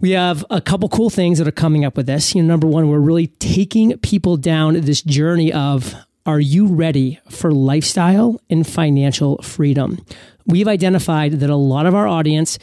we 0.00 0.10
have 0.10 0.44
a 0.50 0.60
couple 0.60 0.88
cool 0.88 1.08
things 1.08 1.38
that 1.38 1.46
are 1.46 1.52
coming 1.52 1.84
up 1.84 1.96
with 1.96 2.06
this. 2.06 2.34
You 2.34 2.42
know, 2.42 2.48
number 2.48 2.66
one, 2.66 2.88
we're 2.88 2.98
really 2.98 3.28
taking 3.28 3.96
people 3.98 4.36
down 4.36 4.80
this 4.80 5.02
journey 5.02 5.52
of 5.52 5.94
are 6.26 6.40
you 6.40 6.66
ready 6.66 7.20
for 7.28 7.52
lifestyle 7.52 8.40
and 8.48 8.66
financial 8.66 9.38
freedom? 9.42 10.04
We've 10.46 10.68
identified 10.68 11.40
that 11.40 11.50
a 11.50 11.56
lot 11.56 11.86
of 11.86 11.94
our 11.94 12.08
audience 12.08 12.58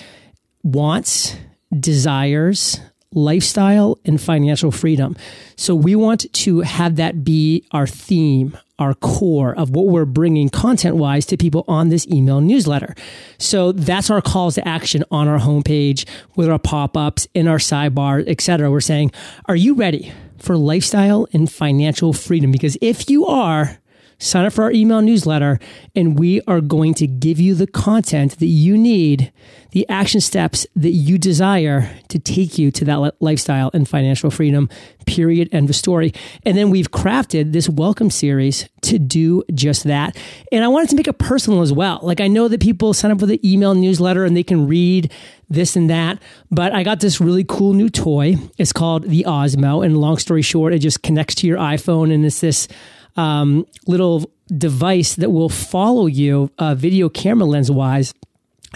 wants, 0.63 1.36
desires, 1.79 2.79
lifestyle 3.13 4.00
and 4.06 4.21
financial 4.21 4.71
freedom. 4.71 5.15
So 5.56 5.76
we 5.76 5.95
want 5.95 6.32
to 6.34 6.62
have 6.62 6.95
that 6.95 7.24
be 7.24 7.65
our 7.71 7.86
theme, 7.86 8.58
our 8.80 8.93
core 8.93 9.54
of 9.56 9.71
what 9.71 9.88
we're 9.88 10.06
bringing 10.06 10.50
content 10.50 10.95
wise 10.95 11.26
to 11.28 11.38
people 11.38 11.65
on 11.67 11.89
this 11.89 12.08
email 12.08 12.41
newsletter. 12.41 12.95
So 13.38 13.71
that's 13.74 14.10
our 14.10 14.21
calls 14.21 14.56
to 14.56 14.67
action 14.67 15.04
on 15.12 15.28
our 15.28 15.39
homepage 15.39 16.08
with 16.36 16.50
our 16.50 16.60
pop-ups 16.60 17.28
in 17.34 17.47
our 17.47 17.58
sidebar, 17.58 18.28
etc. 18.28 18.71
We're 18.71 18.82
saying, 18.82 19.12
are 19.45 19.56
you 19.56 19.76
ready 19.76 20.13
for 20.39 20.58
lifestyle 20.58 21.28
and 21.34 21.52
financial 21.52 22.13
freedom? 22.13 22.52
Because 22.52 22.78
if 22.82 23.10
you 23.10 23.28
are, 23.28 23.78
sign 24.21 24.45
up 24.45 24.53
for 24.53 24.63
our 24.63 24.71
email 24.71 25.01
newsletter 25.01 25.60
and 25.95 26.17
we 26.17 26.41
are 26.47 26.62
going 26.62 26.93
to 26.93 27.07
give 27.07 27.39
you 27.39 27.55
the 27.55 27.67
content 27.67 28.38
that 28.39 28.45
you 28.45 28.77
need, 28.77 29.34
the 29.71 29.88
action 29.89 30.21
steps 30.21 30.67
that 30.75 30.91
you 30.91 31.17
desire 31.17 31.89
to 32.10 32.19
take 32.19 32.57
you 32.57 32.71
to 32.71 32.86
that 32.86 33.21
lifestyle 33.21 33.71
and 33.73 33.88
financial 33.88 34.29
freedom. 34.29 34.69
Period. 35.07 35.49
End 35.51 35.69
of 35.69 35.75
story. 35.75 36.13
And 36.45 36.55
then 36.55 36.69
we've 36.69 36.91
crafted 36.91 37.51
this 37.51 37.67
welcome 37.67 38.10
series 38.10 38.69
to 38.84 38.99
do 38.99 39.43
just 39.53 39.86
that. 39.86 40.15
And 40.51 40.63
I 40.63 40.67
wanted 40.67 40.89
to 40.89 40.95
make 40.95 41.07
it 41.07 41.17
personal 41.17 41.62
as 41.62 41.73
well. 41.73 41.99
Like 42.03 42.21
I 42.21 42.27
know 42.27 42.47
that 42.47 42.62
people 42.62 42.93
sign 42.93 43.12
up 43.12 43.19
for 43.19 43.25
the 43.25 43.39
email 43.49 43.73
newsletter 43.73 44.23
and 44.23 44.38
they 44.38 44.43
can 44.43 44.67
read 44.67 45.12
this 45.49 45.75
and 45.75 45.89
that, 45.89 46.21
but 46.49 46.73
I 46.73 46.84
got 46.84 47.01
this 47.01 47.19
really 47.19 47.43
cool 47.43 47.73
new 47.73 47.89
toy. 47.89 48.36
It's 48.57 48.71
called 48.71 49.03
the 49.03 49.25
Osmo. 49.27 49.86
And 49.86 49.97
long 49.97 50.17
story 50.17 50.41
short, 50.41 50.73
it 50.73 50.79
just 50.79 51.03
connects 51.03 51.36
to 51.36 51.47
your 51.47 51.57
iPhone 51.57 52.13
and 52.13 52.25
it's 52.25 52.39
this 52.39 52.67
um, 53.15 53.65
little 53.88 54.32
device 54.58 55.15
that 55.15 55.30
will 55.30 55.50
follow 55.50 56.08
you 56.08 56.52
uh, 56.58 56.76
video 56.76 57.10
camera 57.10 57.45
lens 57.45 57.71
wise 57.71 58.13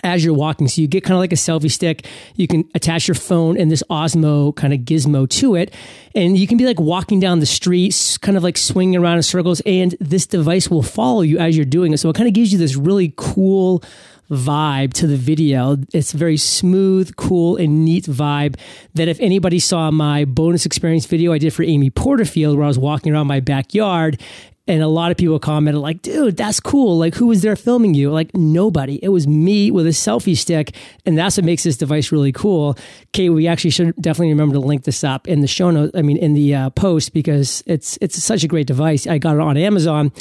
as 0.03 0.23
you're 0.23 0.33
walking. 0.33 0.67
So 0.67 0.81
you 0.81 0.87
get 0.87 1.03
kind 1.03 1.15
of 1.15 1.19
like 1.19 1.31
a 1.31 1.35
selfie 1.35 1.71
stick. 1.71 2.05
You 2.35 2.47
can 2.47 2.69
attach 2.75 3.07
your 3.07 3.15
phone 3.15 3.57
and 3.57 3.71
this 3.71 3.83
Osmo 3.89 4.55
kind 4.55 4.73
of 4.73 4.81
gizmo 4.81 5.27
to 5.29 5.55
it. 5.55 5.73
And 6.13 6.37
you 6.37 6.47
can 6.47 6.57
be 6.57 6.65
like 6.65 6.79
walking 6.79 7.19
down 7.19 7.39
the 7.39 7.45
streets, 7.45 8.17
kind 8.17 8.37
of 8.37 8.43
like 8.43 8.57
swinging 8.57 8.99
around 8.99 9.17
in 9.17 9.23
circles. 9.23 9.61
And 9.65 9.95
this 9.99 10.27
device 10.27 10.69
will 10.69 10.83
follow 10.83 11.21
you 11.21 11.39
as 11.39 11.55
you're 11.55 11.65
doing 11.65 11.93
it. 11.93 11.97
So 11.97 12.09
it 12.09 12.15
kind 12.15 12.27
of 12.27 12.33
gives 12.33 12.51
you 12.51 12.57
this 12.57 12.75
really 12.75 13.13
cool 13.15 13.83
vibe 14.29 14.93
to 14.93 15.07
the 15.07 15.17
video. 15.17 15.77
It's 15.93 16.11
very 16.11 16.37
smooth, 16.37 17.15
cool, 17.15 17.57
and 17.57 17.85
neat 17.85 18.05
vibe 18.05 18.57
that 18.93 19.07
if 19.07 19.19
anybody 19.19 19.59
saw 19.59 19.91
my 19.91 20.25
bonus 20.25 20.65
experience 20.65 21.05
video 21.05 21.33
I 21.33 21.37
did 21.37 21.53
for 21.53 21.63
Amy 21.63 21.89
Porterfield, 21.89 22.57
where 22.57 22.65
I 22.65 22.67
was 22.67 22.79
walking 22.79 23.13
around 23.13 23.27
my 23.27 23.39
backyard 23.39 24.19
and 24.67 24.81
a 24.81 24.87
lot 24.87 25.11
of 25.11 25.17
people 25.17 25.37
commented 25.37 25.81
like, 25.81 26.01
dude, 26.01 26.37
that's 26.37 26.59
cool. 26.59 26.97
Like, 26.97 27.13
who 27.13 27.27
was 27.27 27.43
there 27.43 27.55
filming 27.55 27.93
you? 27.93 28.09
Like, 28.09 28.33
nobody. 28.33 28.99
It 29.03 29.09
was 29.09 29.27
me 29.27 29.69
with 29.69 29.85
a 29.85 29.91
selfie 29.91 30.35
stick. 30.35 30.75
And 31.05 31.15
that's 31.15 31.37
what 31.37 31.45
makes 31.45 31.63
this 31.63 31.77
device 31.77 32.11
really 32.11 32.31
cool. 32.31 32.75
Kate, 33.13 33.29
we 33.29 33.47
actually 33.47 33.69
should 33.69 33.95
definitely 34.01 34.29
remember 34.29 34.55
to 34.55 34.59
link 34.59 34.83
this 34.83 35.03
up 35.03 35.27
in 35.27 35.41
the 35.41 35.47
show 35.47 35.69
notes. 35.69 35.91
I 35.95 36.01
mean, 36.01 36.17
in 36.17 36.33
the 36.33 36.55
uh, 36.55 36.69
post 36.71 37.13
because 37.13 37.63
it's, 37.67 37.99
it's 38.01 38.21
such 38.21 38.43
a 38.43 38.47
great 38.47 38.65
device. 38.65 39.05
I 39.05 39.19
got 39.19 39.35
it 39.35 39.41
on 39.41 39.55
Amazon 39.55 40.11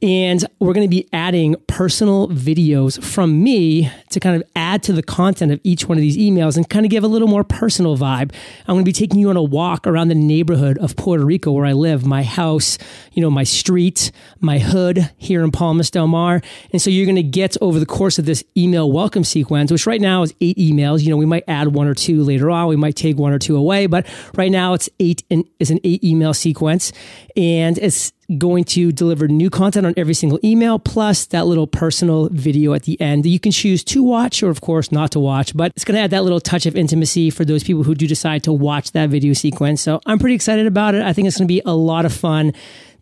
and 0.00 0.44
we're 0.60 0.72
going 0.72 0.86
to 0.86 0.90
be 0.90 1.08
adding 1.12 1.56
personal 1.66 2.28
videos 2.28 3.02
from 3.02 3.42
me 3.42 3.90
to 4.10 4.20
kind 4.20 4.40
of 4.40 4.48
add 4.54 4.82
to 4.84 4.92
the 4.92 5.02
content 5.02 5.50
of 5.50 5.60
each 5.64 5.88
one 5.88 5.98
of 5.98 6.02
these 6.02 6.16
emails 6.16 6.56
and 6.56 6.68
kind 6.70 6.86
of 6.86 6.90
give 6.90 7.02
a 7.02 7.08
little 7.08 7.26
more 7.26 7.42
personal 7.42 7.96
vibe. 7.96 8.32
I'm 8.66 8.74
going 8.74 8.84
to 8.84 8.88
be 8.88 8.92
taking 8.92 9.18
you 9.18 9.28
on 9.30 9.36
a 9.36 9.42
walk 9.42 9.86
around 9.86 10.08
the 10.08 10.14
neighborhood 10.14 10.78
of 10.78 10.94
Puerto 10.94 11.24
Rico 11.24 11.50
where 11.50 11.66
I 11.66 11.72
live, 11.72 12.06
my 12.06 12.22
house, 12.22 12.78
you 13.12 13.20
know, 13.20 13.30
my 13.30 13.42
street, 13.42 14.12
my 14.40 14.58
hood 14.58 15.10
here 15.16 15.42
in 15.42 15.50
Palmas 15.50 15.90
del 15.90 16.06
Mar. 16.06 16.42
And 16.72 16.80
so 16.80 16.90
you're 16.90 17.06
going 17.06 17.16
to 17.16 17.22
get 17.22 17.56
over 17.60 17.80
the 17.80 17.86
course 17.86 18.20
of 18.20 18.24
this 18.24 18.44
email 18.56 18.90
welcome 18.92 19.24
sequence, 19.24 19.72
which 19.72 19.86
right 19.86 20.00
now 20.00 20.22
is 20.22 20.32
eight 20.40 20.58
emails. 20.58 21.02
You 21.02 21.10
know, 21.10 21.16
we 21.16 21.26
might 21.26 21.44
add 21.48 21.74
one 21.74 21.88
or 21.88 21.94
two 21.94 22.22
later 22.22 22.50
on. 22.50 22.68
We 22.68 22.76
might 22.76 22.94
take 22.94 23.16
one 23.16 23.32
or 23.32 23.38
two 23.38 23.56
away, 23.56 23.86
but 23.86 24.06
right 24.36 24.50
now 24.50 24.74
it's 24.74 24.88
eight 25.00 25.24
and 25.28 25.44
is 25.58 25.72
an 25.72 25.80
eight 25.82 26.04
email 26.04 26.34
sequence. 26.34 26.92
And 27.36 27.78
it's 27.78 28.12
going 28.36 28.62
to 28.62 28.92
deliver 28.92 29.26
new 29.26 29.48
content 29.48 29.86
on 29.86 29.94
every 29.96 30.12
single 30.12 30.38
email, 30.44 30.78
plus 30.78 31.24
that 31.26 31.46
little 31.46 31.66
personal 31.66 32.28
video 32.28 32.74
at 32.74 32.82
the 32.82 33.00
end 33.00 33.24
you 33.24 33.40
can 33.40 33.52
choose 33.52 33.82
to 33.82 34.02
watch 34.02 34.42
or, 34.42 34.50
of 34.50 34.60
course, 34.60 34.92
not 34.92 35.10
to 35.12 35.20
watch. 35.20 35.56
But 35.56 35.72
it's 35.74 35.84
going 35.84 35.96
to 35.96 36.02
add 36.02 36.10
that 36.10 36.24
little 36.24 36.40
touch 36.40 36.66
of 36.66 36.76
intimacy 36.76 37.30
for 37.30 37.44
those 37.44 37.64
people 37.64 37.84
who 37.84 37.94
do 37.94 38.06
decide 38.06 38.42
to 38.44 38.52
watch 38.52 38.92
that 38.92 39.08
video 39.08 39.32
sequence. 39.32 39.80
So 39.80 40.00
I'm 40.04 40.18
pretty 40.18 40.34
excited 40.34 40.66
about 40.66 40.94
it. 40.94 41.02
I 41.02 41.12
think 41.12 41.26
it's 41.26 41.38
going 41.38 41.48
to 41.48 41.52
be 41.52 41.62
a 41.64 41.74
lot 41.74 42.04
of 42.04 42.12
fun. 42.12 42.52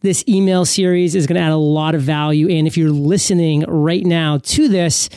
This 0.01 0.23
email 0.29 0.65
series 0.65 1.15
is 1.15 1.27
going 1.27 1.37
to 1.37 1.43
add 1.43 1.53
a 1.53 1.57
lot 1.57 1.95
of 1.95 2.03
value. 2.03 2.49
And 2.49 2.67
if 2.67 2.77
you're 2.77 2.91
listening 2.91 3.65
right 3.67 4.05
now 4.05 4.39
to 4.39 4.69
this, 4.69 5.09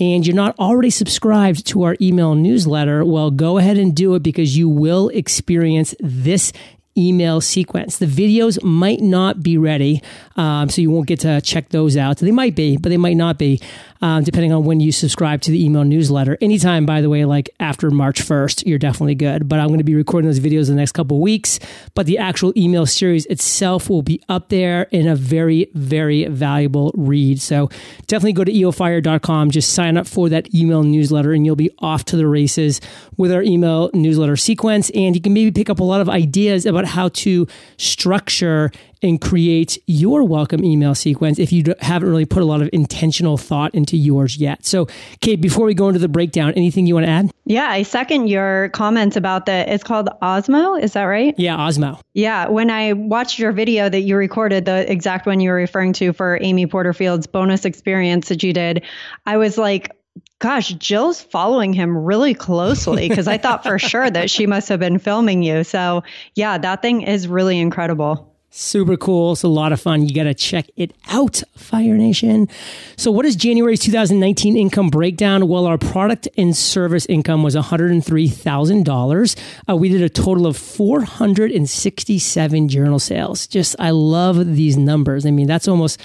and 0.00 0.26
you're 0.26 0.34
not 0.34 0.58
already 0.58 0.88
subscribed 0.88 1.66
to 1.66 1.82
our 1.82 1.96
email 2.00 2.34
newsletter, 2.34 3.04
well, 3.04 3.30
go 3.30 3.58
ahead 3.58 3.76
and 3.76 3.94
do 3.94 4.14
it 4.14 4.22
because 4.22 4.56
you 4.56 4.68
will 4.68 5.10
experience 5.10 5.94
this 6.00 6.52
email 6.96 7.40
sequence. 7.40 7.98
The 7.98 8.06
videos 8.06 8.62
might 8.62 9.00
not 9.00 9.42
be 9.42 9.56
ready, 9.56 10.02
um, 10.36 10.68
so 10.68 10.80
you 10.80 10.90
won't 10.90 11.06
get 11.06 11.20
to 11.20 11.40
check 11.40 11.70
those 11.70 11.96
out. 11.96 12.18
They 12.18 12.30
might 12.30 12.54
be, 12.54 12.76
but 12.76 12.88
they 12.90 12.96
might 12.96 13.16
not 13.16 13.38
be 13.38 13.60
um, 14.02 14.24
depending 14.24 14.52
on 14.52 14.64
when 14.64 14.80
you 14.80 14.90
subscribe 14.90 15.40
to 15.42 15.52
the 15.52 15.64
email 15.64 15.84
newsletter. 15.84 16.36
Anytime, 16.40 16.84
by 16.84 17.00
the 17.00 17.08
way, 17.08 17.24
like 17.24 17.48
after 17.60 17.90
March 17.90 18.20
1st, 18.20 18.66
you're 18.66 18.78
definitely 18.78 19.14
good. 19.14 19.48
But 19.48 19.60
I'm 19.60 19.68
going 19.68 19.78
to 19.78 19.84
be 19.84 19.94
recording 19.94 20.28
those 20.28 20.40
videos 20.40 20.68
in 20.68 20.74
the 20.74 20.80
next 20.80 20.92
couple 20.92 21.20
weeks. 21.20 21.60
But 21.94 22.06
the 22.06 22.18
actual 22.18 22.52
email 22.56 22.84
series 22.84 23.26
itself 23.26 23.88
will 23.88 24.02
be 24.02 24.20
up 24.28 24.48
there 24.48 24.82
in 24.90 25.06
a 25.06 25.14
very, 25.14 25.70
very 25.74 26.26
valuable 26.26 26.90
read. 26.96 27.40
So 27.40 27.70
definitely 28.08 28.32
go 28.32 28.44
to 28.44 28.52
eofire.com, 28.52 29.52
just 29.52 29.72
sign 29.72 29.96
up 29.96 30.08
for 30.08 30.28
that 30.28 30.52
email 30.52 30.82
newsletter, 30.82 31.32
and 31.32 31.46
you'll 31.46 31.54
be 31.54 31.70
off 31.78 32.04
to 32.06 32.16
the 32.16 32.26
races 32.26 32.80
with 33.16 33.30
our 33.30 33.42
email 33.42 33.88
newsletter 33.94 34.36
sequence. 34.36 34.90
And 34.90 35.14
you 35.14 35.22
can 35.22 35.32
maybe 35.32 35.52
pick 35.52 35.70
up 35.70 35.78
a 35.78 35.84
lot 35.84 36.00
of 36.00 36.08
ideas 36.08 36.66
about 36.66 36.86
how 36.86 37.08
to 37.08 37.46
structure 37.76 38.72
and 39.02 39.20
create 39.20 39.78
your 39.86 40.22
welcome 40.22 40.64
email 40.64 40.94
sequence 40.94 41.38
if 41.38 41.52
you 41.52 41.64
haven't 41.80 42.08
really 42.08 42.24
put 42.24 42.42
a 42.42 42.46
lot 42.46 42.62
of 42.62 42.70
intentional 42.72 43.36
thought 43.36 43.74
into 43.74 43.96
yours 43.96 44.36
yet. 44.36 44.64
So, 44.64 44.86
Kate, 45.20 45.40
before 45.40 45.66
we 45.66 45.74
go 45.74 45.88
into 45.88 45.98
the 45.98 46.08
breakdown, 46.08 46.52
anything 46.54 46.86
you 46.86 46.94
want 46.94 47.06
to 47.06 47.10
add? 47.10 47.30
Yeah, 47.44 47.68
I 47.68 47.82
second 47.82 48.28
your 48.28 48.68
comments 48.70 49.16
about 49.16 49.46
the, 49.46 49.72
it's 49.72 49.82
called 49.82 50.08
Osmo. 50.22 50.80
Is 50.80 50.92
that 50.92 51.04
right? 51.04 51.34
Yeah, 51.36 51.56
Osmo. 51.56 52.00
Yeah. 52.14 52.48
When 52.48 52.70
I 52.70 52.92
watched 52.92 53.38
your 53.38 53.52
video 53.52 53.88
that 53.88 54.02
you 54.02 54.16
recorded, 54.16 54.64
the 54.64 54.90
exact 54.90 55.26
one 55.26 55.40
you 55.40 55.50
were 55.50 55.56
referring 55.56 55.92
to 55.94 56.12
for 56.12 56.38
Amy 56.40 56.66
Porterfield's 56.66 57.26
bonus 57.26 57.64
experience 57.64 58.28
that 58.28 58.42
you 58.42 58.52
did, 58.52 58.84
I 59.26 59.36
was 59.36 59.58
like, 59.58 59.90
gosh, 60.38 60.70
Jill's 60.74 61.20
following 61.20 61.72
him 61.72 61.96
really 61.96 62.34
closely 62.34 63.08
because 63.08 63.28
I 63.28 63.38
thought 63.38 63.62
for 63.62 63.78
sure 63.78 64.10
that 64.10 64.30
she 64.30 64.46
must 64.46 64.68
have 64.68 64.80
been 64.80 64.98
filming 64.98 65.42
you. 65.42 65.64
So, 65.64 66.02
yeah, 66.34 66.58
that 66.58 66.82
thing 66.82 67.02
is 67.02 67.26
really 67.28 67.58
incredible. 67.58 68.31
Super 68.54 68.98
cool. 68.98 69.32
It's 69.32 69.44
a 69.44 69.48
lot 69.48 69.72
of 69.72 69.80
fun. 69.80 70.06
You 70.06 70.14
got 70.14 70.24
to 70.24 70.34
check 70.34 70.66
it 70.76 70.92
out, 71.08 71.42
Fire 71.56 71.96
Nation. 71.96 72.50
So, 72.98 73.10
what 73.10 73.24
is 73.24 73.34
January's 73.34 73.80
2019 73.80 74.58
income 74.58 74.90
breakdown? 74.90 75.48
Well, 75.48 75.64
our 75.64 75.78
product 75.78 76.28
and 76.36 76.54
service 76.54 77.06
income 77.06 77.42
was 77.42 77.56
$103,000. 77.56 79.36
Uh, 79.66 79.76
we 79.76 79.88
did 79.88 80.02
a 80.02 80.10
total 80.10 80.46
of 80.46 80.58
467 80.58 82.68
journal 82.68 82.98
sales. 82.98 83.46
Just, 83.46 83.74
I 83.78 83.88
love 83.88 84.54
these 84.54 84.76
numbers. 84.76 85.24
I 85.24 85.30
mean, 85.30 85.46
that's 85.46 85.66
almost 85.66 85.98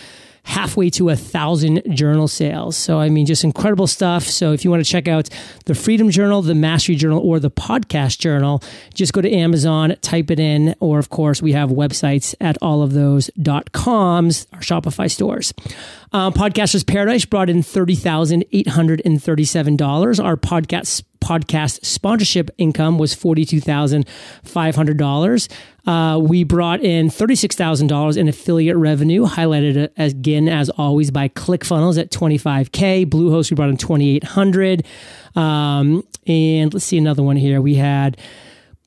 halfway 0.48 0.90
to 0.90 1.10
a 1.10 1.16
thousand 1.16 1.84
journal 1.94 2.28
sales. 2.28 2.76
So, 2.78 3.00
I 3.00 3.10
mean, 3.10 3.26
just 3.26 3.44
incredible 3.44 3.86
stuff. 3.86 4.24
So, 4.24 4.54
if 4.54 4.64
you 4.64 4.72
want 4.72 4.82
to 4.84 4.90
check 4.90 5.10
out 5.10 5.30
the 5.66 5.76
Freedom 5.76 6.10
Journal, 6.10 6.42
the 6.42 6.56
Mastery 6.56 6.96
Journal, 6.96 7.20
or 7.20 7.38
the 7.40 7.52
Podcast 7.52 8.20
Journal, 8.20 8.64
just 8.94 9.12
go 9.12 9.20
to 9.22 9.30
Amazon, 9.30 9.98
type 10.02 10.32
it 10.32 10.40
in, 10.40 10.74
or 10.80 11.00
of 11.00 11.10
course, 11.10 11.42
we 11.42 11.52
have 11.52 11.70
websites 11.70 12.34
at 12.40 12.58
all 12.62 12.82
of 12.82 12.94
those 12.94 13.30
coms, 13.74 14.48
our 14.54 14.62
Shopify 14.62 15.12
stores. 15.12 15.54
Um, 16.14 16.32
Podcasters 16.32 16.88
Paradise 16.88 17.26
brought 17.26 17.50
in 17.50 17.58
$30,837. 17.58 20.24
Our 20.24 20.38
podcast 20.38 21.04
podcast 21.28 21.84
sponsorship 21.84 22.50
income 22.58 22.98
was 22.98 23.14
$42,500. 23.14 25.50
Uh, 25.86 26.18
we 26.20 26.46
brought 26.46 26.82
in 26.82 27.10
$36,000 27.10 28.18
in 28.18 28.30
affiliate 28.30 28.78
revenue, 28.78 29.26
highlighted 29.26 29.90
again, 29.98 30.48
as 30.48 30.70
always, 30.72 31.12
by 31.12 31.28
ClickFunnels 31.30 32.00
at 32.00 32.10
25K. 32.12 33.06
Bluehost, 33.06 33.52
we 33.52 33.56
brought 33.56 33.70
in 33.70 33.78
2,800. 33.78 34.86
Um, 35.36 36.04
and 36.26 36.74
let's 36.74 36.86
see 36.86 36.98
another 36.98 37.24
one 37.24 37.36
here. 37.36 37.62
We 37.62 37.76
had 37.76 38.18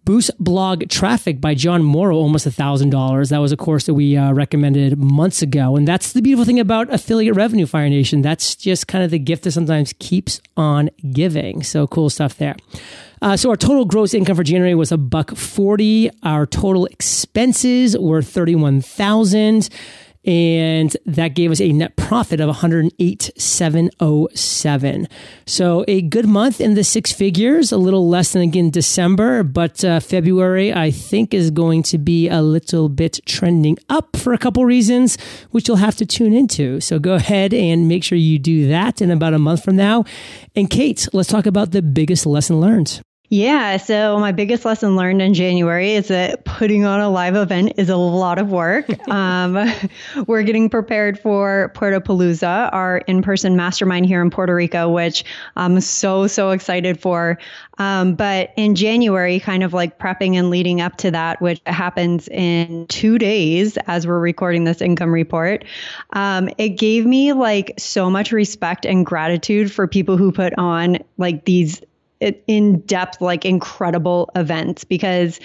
Boost 0.04 0.30
Blog 0.38 0.88
Traffic 0.88 1.40
by 1.40 1.54
Jon 1.54 1.82
Morrow, 1.82 2.16
almost 2.16 2.46
$1,000. 2.46 3.28
That 3.28 3.38
was 3.38 3.52
a 3.52 3.56
course 3.56 3.86
that 3.86 3.94
we 3.94 4.16
uh, 4.16 4.32
recommended 4.32 4.98
months 4.98 5.42
ago. 5.42 5.76
And 5.76 5.86
that's 5.86 6.12
the 6.12 6.22
beautiful 6.22 6.44
thing 6.44 6.58
about 6.58 6.92
affiliate 6.92 7.36
revenue, 7.36 7.66
Fire 7.66 7.88
Nation. 7.88 8.22
That's 8.22 8.56
just 8.56 8.88
kind 8.88 9.04
of 9.04 9.10
the 9.10 9.18
gift 9.18 9.44
that 9.44 9.52
sometimes 9.52 9.94
keeps 9.98 10.40
on 10.56 10.90
giving. 11.12 11.62
So 11.62 11.86
cool 11.86 12.10
stuff 12.10 12.38
there. 12.38 12.56
Uh, 13.22 13.36
so 13.36 13.50
our 13.50 13.56
total 13.56 13.84
gross 13.84 14.14
income 14.14 14.36
for 14.36 14.42
January 14.42 14.74
was 14.74 14.90
a 14.90 14.96
buck 14.98 15.36
40. 15.36 16.10
Our 16.22 16.46
total 16.46 16.86
expenses 16.86 17.96
were 17.98 18.22
31,000 18.22 19.68
and 20.24 20.96
that 21.06 21.34
gave 21.34 21.50
us 21.50 21.60
a 21.60 21.72
net 21.72 21.96
profit 21.96 22.40
of 22.40 22.46
108,707. 22.48 25.08
So 25.46 25.84
a 25.88 26.02
good 26.02 26.26
month 26.26 26.60
in 26.60 26.74
the 26.74 26.84
six 26.84 27.12
figures, 27.12 27.72
a 27.72 27.78
little 27.78 28.08
less 28.08 28.32
than 28.32 28.42
again 28.42 28.70
December, 28.70 29.42
but 29.42 29.84
uh, 29.84 30.00
February 30.00 30.74
I 30.74 30.90
think 30.90 31.32
is 31.32 31.50
going 31.50 31.82
to 31.84 31.98
be 31.98 32.28
a 32.28 32.42
little 32.42 32.88
bit 32.88 33.20
trending 33.24 33.78
up 33.88 34.16
for 34.16 34.32
a 34.32 34.38
couple 34.38 34.64
reasons, 34.64 35.16
which 35.50 35.68
you'll 35.68 35.76
have 35.78 35.96
to 35.96 36.06
tune 36.06 36.32
into. 36.32 36.80
So 36.80 36.98
go 36.98 37.14
ahead 37.14 37.54
and 37.54 37.88
make 37.88 38.04
sure 38.04 38.18
you 38.18 38.38
do 38.38 38.68
that 38.68 39.00
in 39.00 39.10
about 39.10 39.34
a 39.34 39.38
month 39.38 39.64
from 39.64 39.76
now. 39.76 40.04
And 40.54 40.68
Kate, 40.68 41.08
let's 41.12 41.28
talk 41.28 41.46
about 41.46 41.70
the 41.70 41.82
biggest 41.82 42.26
lesson 42.26 42.60
learned. 42.60 43.00
Yeah. 43.32 43.76
So, 43.76 44.18
my 44.18 44.32
biggest 44.32 44.64
lesson 44.64 44.96
learned 44.96 45.22
in 45.22 45.34
January 45.34 45.92
is 45.92 46.08
that 46.08 46.44
putting 46.44 46.84
on 46.84 46.98
a 46.98 47.08
live 47.08 47.36
event 47.36 47.74
is 47.76 47.88
a 47.88 47.96
lot 47.96 48.40
of 48.40 48.50
work. 48.50 48.86
um, 49.08 49.70
we're 50.26 50.42
getting 50.42 50.68
prepared 50.68 51.16
for 51.16 51.70
Puerto 51.76 52.00
Palooza, 52.00 52.68
our 52.72 52.98
in 53.06 53.22
person 53.22 53.54
mastermind 53.54 54.06
here 54.06 54.20
in 54.20 54.30
Puerto 54.30 54.52
Rico, 54.52 54.88
which 54.88 55.24
I'm 55.54 55.80
so, 55.80 56.26
so 56.26 56.50
excited 56.50 57.00
for. 57.00 57.38
Um, 57.78 58.16
but 58.16 58.52
in 58.56 58.74
January, 58.74 59.38
kind 59.38 59.62
of 59.62 59.72
like 59.72 60.00
prepping 60.00 60.34
and 60.34 60.50
leading 60.50 60.80
up 60.80 60.96
to 60.96 61.12
that, 61.12 61.40
which 61.40 61.60
happens 61.66 62.26
in 62.28 62.88
two 62.88 63.16
days 63.16 63.78
as 63.86 64.08
we're 64.08 64.18
recording 64.18 64.64
this 64.64 64.82
income 64.82 65.14
report, 65.14 65.64
um, 66.14 66.50
it 66.58 66.70
gave 66.70 67.06
me 67.06 67.32
like 67.32 67.74
so 67.78 68.10
much 68.10 68.32
respect 68.32 68.84
and 68.84 69.06
gratitude 69.06 69.70
for 69.70 69.86
people 69.86 70.16
who 70.16 70.32
put 70.32 70.52
on 70.58 70.98
like 71.16 71.44
these 71.44 71.80
in 72.20 72.80
depth, 72.80 73.20
like 73.20 73.44
incredible 73.44 74.30
events 74.34 74.84
because 74.84 75.40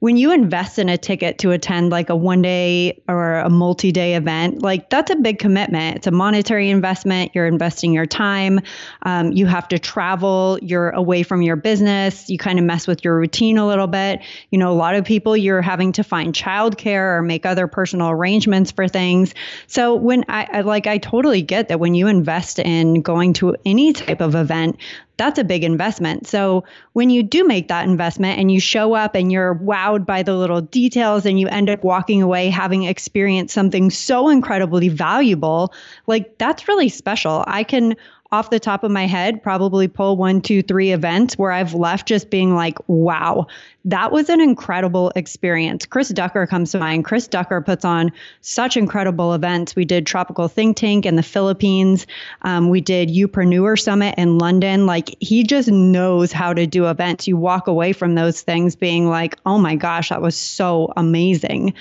when 0.00 0.16
you 0.16 0.32
invest 0.32 0.78
in 0.78 0.88
a 0.88 0.96
ticket 0.96 1.38
to 1.38 1.50
attend 1.50 1.90
like 1.90 2.08
a 2.08 2.14
one 2.14 2.40
day 2.40 3.02
or 3.08 3.34
a 3.34 3.50
multi 3.50 3.90
day 3.90 4.14
event, 4.14 4.62
like 4.62 4.90
that's 4.90 5.10
a 5.10 5.16
big 5.16 5.40
commitment. 5.40 5.96
It's 5.96 6.06
a 6.06 6.12
monetary 6.12 6.70
investment. 6.70 7.32
You're 7.34 7.48
investing 7.48 7.92
your 7.92 8.06
time. 8.06 8.60
Um, 9.02 9.32
you 9.32 9.46
have 9.46 9.66
to 9.68 9.78
travel. 9.78 10.58
You're 10.62 10.90
away 10.90 11.24
from 11.24 11.42
your 11.42 11.56
business. 11.56 12.30
You 12.30 12.38
kind 12.38 12.60
of 12.60 12.64
mess 12.64 12.86
with 12.86 13.04
your 13.04 13.16
routine 13.16 13.58
a 13.58 13.66
little 13.66 13.88
bit. 13.88 14.20
You 14.50 14.58
know, 14.58 14.70
a 14.70 14.74
lot 14.74 14.94
of 14.94 15.04
people 15.04 15.36
you're 15.36 15.62
having 15.62 15.90
to 15.92 16.04
find 16.04 16.32
childcare 16.32 17.18
or 17.18 17.22
make 17.22 17.44
other 17.44 17.66
personal 17.66 18.10
arrangements 18.10 18.70
for 18.70 18.86
things. 18.86 19.34
So 19.66 19.96
when 19.96 20.24
I, 20.28 20.48
I 20.52 20.60
like, 20.60 20.86
I 20.86 20.98
totally 20.98 21.42
get 21.42 21.68
that 21.68 21.80
when 21.80 21.94
you 21.94 22.06
invest 22.06 22.60
in 22.60 23.02
going 23.02 23.32
to 23.34 23.56
any 23.64 23.92
type 23.92 24.20
of 24.20 24.36
event, 24.36 24.76
that's 25.18 25.38
a 25.38 25.44
big 25.44 25.64
investment. 25.64 26.26
So 26.26 26.64
when 26.94 27.10
you 27.10 27.22
do 27.22 27.44
make 27.44 27.68
that 27.68 27.86
investment 27.86 28.38
and 28.38 28.50
you 28.50 28.60
show 28.60 28.94
up 28.94 29.14
and 29.14 29.30
you're 29.30 29.56
wowed 29.56 30.06
by 30.06 30.22
the 30.22 30.34
little 30.34 30.60
details 30.60 31.26
and 31.26 31.38
you 31.38 31.48
end 31.48 31.68
up 31.68 31.84
walking 31.84 32.22
away 32.22 32.48
having 32.48 32.84
experienced 32.84 33.52
something 33.52 33.90
so 33.90 34.28
incredibly 34.28 34.88
valuable, 34.88 35.74
like 36.06 36.38
that's 36.38 36.68
really 36.68 36.88
special. 36.88 37.44
I 37.46 37.64
can 37.64 37.96
off 38.30 38.50
the 38.50 38.60
top 38.60 38.84
of 38.84 38.90
my 38.90 39.06
head, 39.06 39.42
probably 39.42 39.88
pull 39.88 40.16
one, 40.16 40.42
two, 40.42 40.62
three 40.62 40.92
events 40.92 41.38
where 41.38 41.50
I've 41.50 41.72
left 41.72 42.06
just 42.06 42.28
being 42.28 42.54
like, 42.54 42.76
wow, 42.86 43.46
that 43.86 44.12
was 44.12 44.28
an 44.28 44.42
incredible 44.42 45.10
experience. 45.16 45.86
Chris 45.86 46.10
Ducker 46.10 46.46
comes 46.46 46.72
to 46.72 46.78
mind. 46.78 47.06
Chris 47.06 47.26
Ducker 47.26 47.62
puts 47.62 47.86
on 47.86 48.12
such 48.42 48.76
incredible 48.76 49.32
events. 49.32 49.74
We 49.74 49.86
did 49.86 50.06
Tropical 50.06 50.46
Think 50.46 50.76
Tank 50.76 51.06
in 51.06 51.16
the 51.16 51.22
Philippines. 51.22 52.06
Um, 52.42 52.68
we 52.68 52.82
did 52.82 53.08
Youpreneur 53.08 53.80
Summit 53.80 54.16
in 54.18 54.36
London. 54.36 54.84
Like 54.84 55.16
he 55.20 55.42
just 55.42 55.70
knows 55.70 56.30
how 56.30 56.52
to 56.52 56.66
do 56.66 56.86
events. 56.86 57.28
You 57.28 57.38
walk 57.38 57.66
away 57.66 57.94
from 57.94 58.14
those 58.14 58.42
things 58.42 58.76
being 58.76 59.08
like, 59.08 59.36
oh 59.46 59.56
my 59.56 59.74
gosh, 59.74 60.10
that 60.10 60.20
was 60.20 60.36
so 60.36 60.92
amazing. 60.94 61.72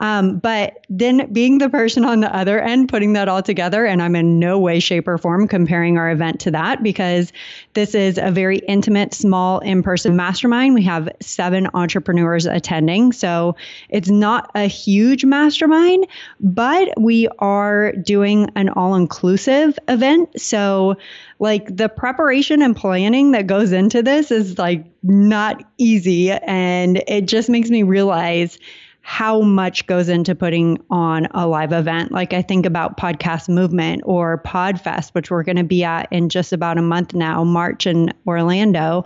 Um, 0.00 0.38
but 0.38 0.84
then 0.88 1.32
being 1.32 1.58
the 1.58 1.68
person 1.68 2.04
on 2.04 2.20
the 2.20 2.34
other 2.34 2.60
end, 2.60 2.88
putting 2.88 3.14
that 3.14 3.28
all 3.28 3.42
together, 3.42 3.86
and 3.86 4.02
I'm 4.02 4.14
in 4.14 4.38
no 4.38 4.58
way, 4.58 4.80
shape, 4.80 5.08
or 5.08 5.18
form 5.18 5.48
comparing 5.48 5.98
our 5.98 6.10
event 6.10 6.40
to 6.40 6.50
that 6.52 6.82
because 6.82 7.32
this 7.74 7.94
is 7.94 8.18
a 8.18 8.30
very 8.30 8.58
intimate, 8.58 9.14
small, 9.14 9.58
in 9.60 9.82
person 9.82 10.16
mastermind. 10.16 10.74
We 10.74 10.82
have 10.84 11.08
seven 11.20 11.68
entrepreneurs 11.74 12.46
attending. 12.46 13.12
So 13.12 13.56
it's 13.88 14.10
not 14.10 14.50
a 14.54 14.66
huge 14.66 15.24
mastermind, 15.24 16.06
but 16.40 16.88
we 17.00 17.28
are 17.38 17.92
doing 17.92 18.50
an 18.54 18.68
all 18.70 18.94
inclusive 18.94 19.78
event. 19.88 20.40
So, 20.40 20.96
like 21.38 21.76
the 21.76 21.88
preparation 21.88 22.62
and 22.62 22.74
planning 22.74 23.32
that 23.32 23.46
goes 23.46 23.72
into 23.72 24.02
this 24.02 24.30
is 24.30 24.58
like 24.58 24.86
not 25.02 25.62
easy. 25.76 26.30
And 26.30 27.02
it 27.06 27.26
just 27.26 27.50
makes 27.50 27.68
me 27.68 27.82
realize 27.82 28.58
how 29.06 29.40
much 29.40 29.86
goes 29.86 30.08
into 30.08 30.34
putting 30.34 30.82
on 30.90 31.28
a 31.30 31.46
live 31.46 31.72
event. 31.72 32.10
Like 32.10 32.32
I 32.32 32.42
think 32.42 32.66
about 32.66 32.96
Podcast 32.96 33.48
Movement 33.48 34.02
or 34.04 34.42
Podfest, 34.44 35.10
which 35.10 35.30
we're 35.30 35.44
going 35.44 35.58
to 35.58 35.62
be 35.64 35.84
at 35.84 36.08
in 36.10 36.28
just 36.28 36.52
about 36.52 36.76
a 36.76 36.82
month 36.82 37.14
now, 37.14 37.44
March 37.44 37.86
in 37.86 38.12
Orlando. 38.26 39.04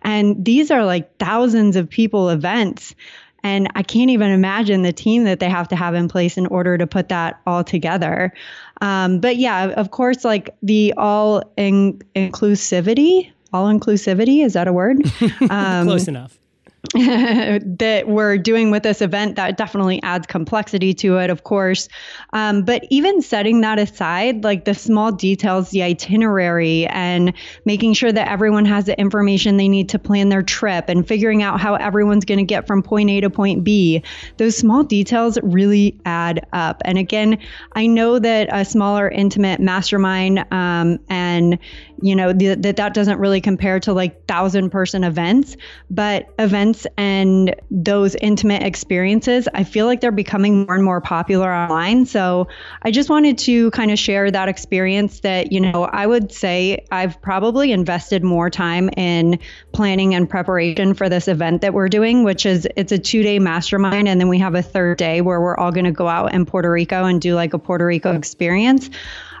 And 0.00 0.42
these 0.42 0.70
are 0.70 0.86
like 0.86 1.18
thousands 1.18 1.76
of 1.76 1.86
people 1.86 2.30
events. 2.30 2.94
And 3.44 3.68
I 3.74 3.82
can't 3.82 4.08
even 4.08 4.30
imagine 4.30 4.80
the 4.80 4.92
team 4.92 5.24
that 5.24 5.38
they 5.38 5.50
have 5.50 5.68
to 5.68 5.76
have 5.76 5.94
in 5.94 6.08
place 6.08 6.38
in 6.38 6.46
order 6.46 6.78
to 6.78 6.86
put 6.86 7.10
that 7.10 7.38
all 7.46 7.62
together. 7.62 8.32
Um, 8.80 9.20
but 9.20 9.36
yeah, 9.36 9.66
of 9.72 9.90
course, 9.90 10.24
like 10.24 10.56
the 10.62 10.94
all 10.96 11.42
in- 11.58 12.00
inclusivity, 12.16 13.30
all 13.52 13.66
inclusivity, 13.66 14.42
is 14.42 14.54
that 14.54 14.66
a 14.66 14.72
word? 14.72 15.02
Um, 15.50 15.86
Close 15.88 16.08
enough. 16.08 16.38
that 16.94 18.04
we're 18.08 18.36
doing 18.36 18.72
with 18.72 18.82
this 18.82 19.00
event 19.00 19.36
that 19.36 19.56
definitely 19.56 20.02
adds 20.02 20.26
complexity 20.26 20.92
to 20.92 21.16
it, 21.18 21.30
of 21.30 21.44
course. 21.44 21.88
Um, 22.32 22.64
but 22.64 22.84
even 22.90 23.22
setting 23.22 23.60
that 23.60 23.78
aside, 23.78 24.42
like 24.42 24.64
the 24.64 24.74
small 24.74 25.12
details, 25.12 25.70
the 25.70 25.84
itinerary, 25.84 26.88
and 26.88 27.32
making 27.64 27.92
sure 27.94 28.10
that 28.10 28.28
everyone 28.28 28.64
has 28.64 28.86
the 28.86 28.98
information 28.98 29.58
they 29.58 29.68
need 29.68 29.88
to 29.90 29.98
plan 29.98 30.28
their 30.28 30.42
trip 30.42 30.86
and 30.88 31.06
figuring 31.06 31.40
out 31.40 31.60
how 31.60 31.76
everyone's 31.76 32.24
going 32.24 32.38
to 32.38 32.44
get 32.44 32.66
from 32.66 32.82
point 32.82 33.08
A 33.10 33.20
to 33.20 33.30
point 33.30 33.62
B, 33.62 34.02
those 34.38 34.56
small 34.56 34.82
details 34.82 35.38
really 35.42 35.96
add 36.04 36.44
up. 36.52 36.82
And 36.84 36.98
again, 36.98 37.38
I 37.74 37.86
know 37.86 38.18
that 38.18 38.48
a 38.50 38.64
smaller, 38.64 39.08
intimate 39.08 39.60
mastermind 39.60 40.44
um, 40.50 40.98
and 41.08 41.60
you 42.02 42.14
know 42.16 42.32
th- 42.32 42.58
that 42.58 42.76
that 42.76 42.94
doesn't 42.94 43.18
really 43.18 43.40
compare 43.40 43.80
to 43.80 43.92
like 43.92 44.26
thousand 44.26 44.70
person 44.70 45.04
events 45.04 45.56
but 45.90 46.28
events 46.38 46.86
and 46.96 47.54
those 47.70 48.14
intimate 48.16 48.62
experiences 48.62 49.48
i 49.54 49.64
feel 49.64 49.86
like 49.86 50.00
they're 50.00 50.10
becoming 50.10 50.66
more 50.66 50.74
and 50.74 50.84
more 50.84 51.00
popular 51.00 51.52
online. 51.52 52.04
So 52.04 52.48
i 52.82 52.90
just 52.90 53.08
wanted 53.08 53.38
to 53.38 53.70
kind 53.70 53.90
of 53.90 53.98
share 53.98 54.30
that 54.30 54.48
experience 54.48 55.20
that 55.20 55.52
you 55.52 55.60
know 55.60 55.84
i 55.84 56.06
would 56.06 56.32
say 56.32 56.84
i've 56.90 57.20
probably 57.22 57.72
invested 57.72 58.24
more 58.24 58.50
time 58.50 58.90
in 58.96 59.38
planning 59.72 60.14
and 60.14 60.28
preparation 60.28 60.94
for 60.94 61.08
this 61.08 61.28
event 61.28 61.60
that 61.62 61.72
we're 61.72 61.88
doing 61.88 62.24
which 62.24 62.44
is 62.44 62.68
it's 62.76 62.92
a 62.92 62.98
two 62.98 63.22
day 63.22 63.38
mastermind 63.38 64.08
and 64.08 64.20
then 64.20 64.28
we 64.28 64.38
have 64.38 64.54
a 64.54 64.62
third 64.62 64.98
day 64.98 65.20
where 65.20 65.40
we're 65.40 65.56
all 65.56 65.70
going 65.70 65.84
to 65.84 65.92
go 65.92 66.08
out 66.08 66.34
in 66.34 66.44
puerto 66.44 66.70
rico 66.70 67.04
and 67.04 67.20
do 67.20 67.34
like 67.34 67.54
a 67.54 67.58
puerto 67.58 67.86
rico 67.86 68.14
experience 68.14 68.90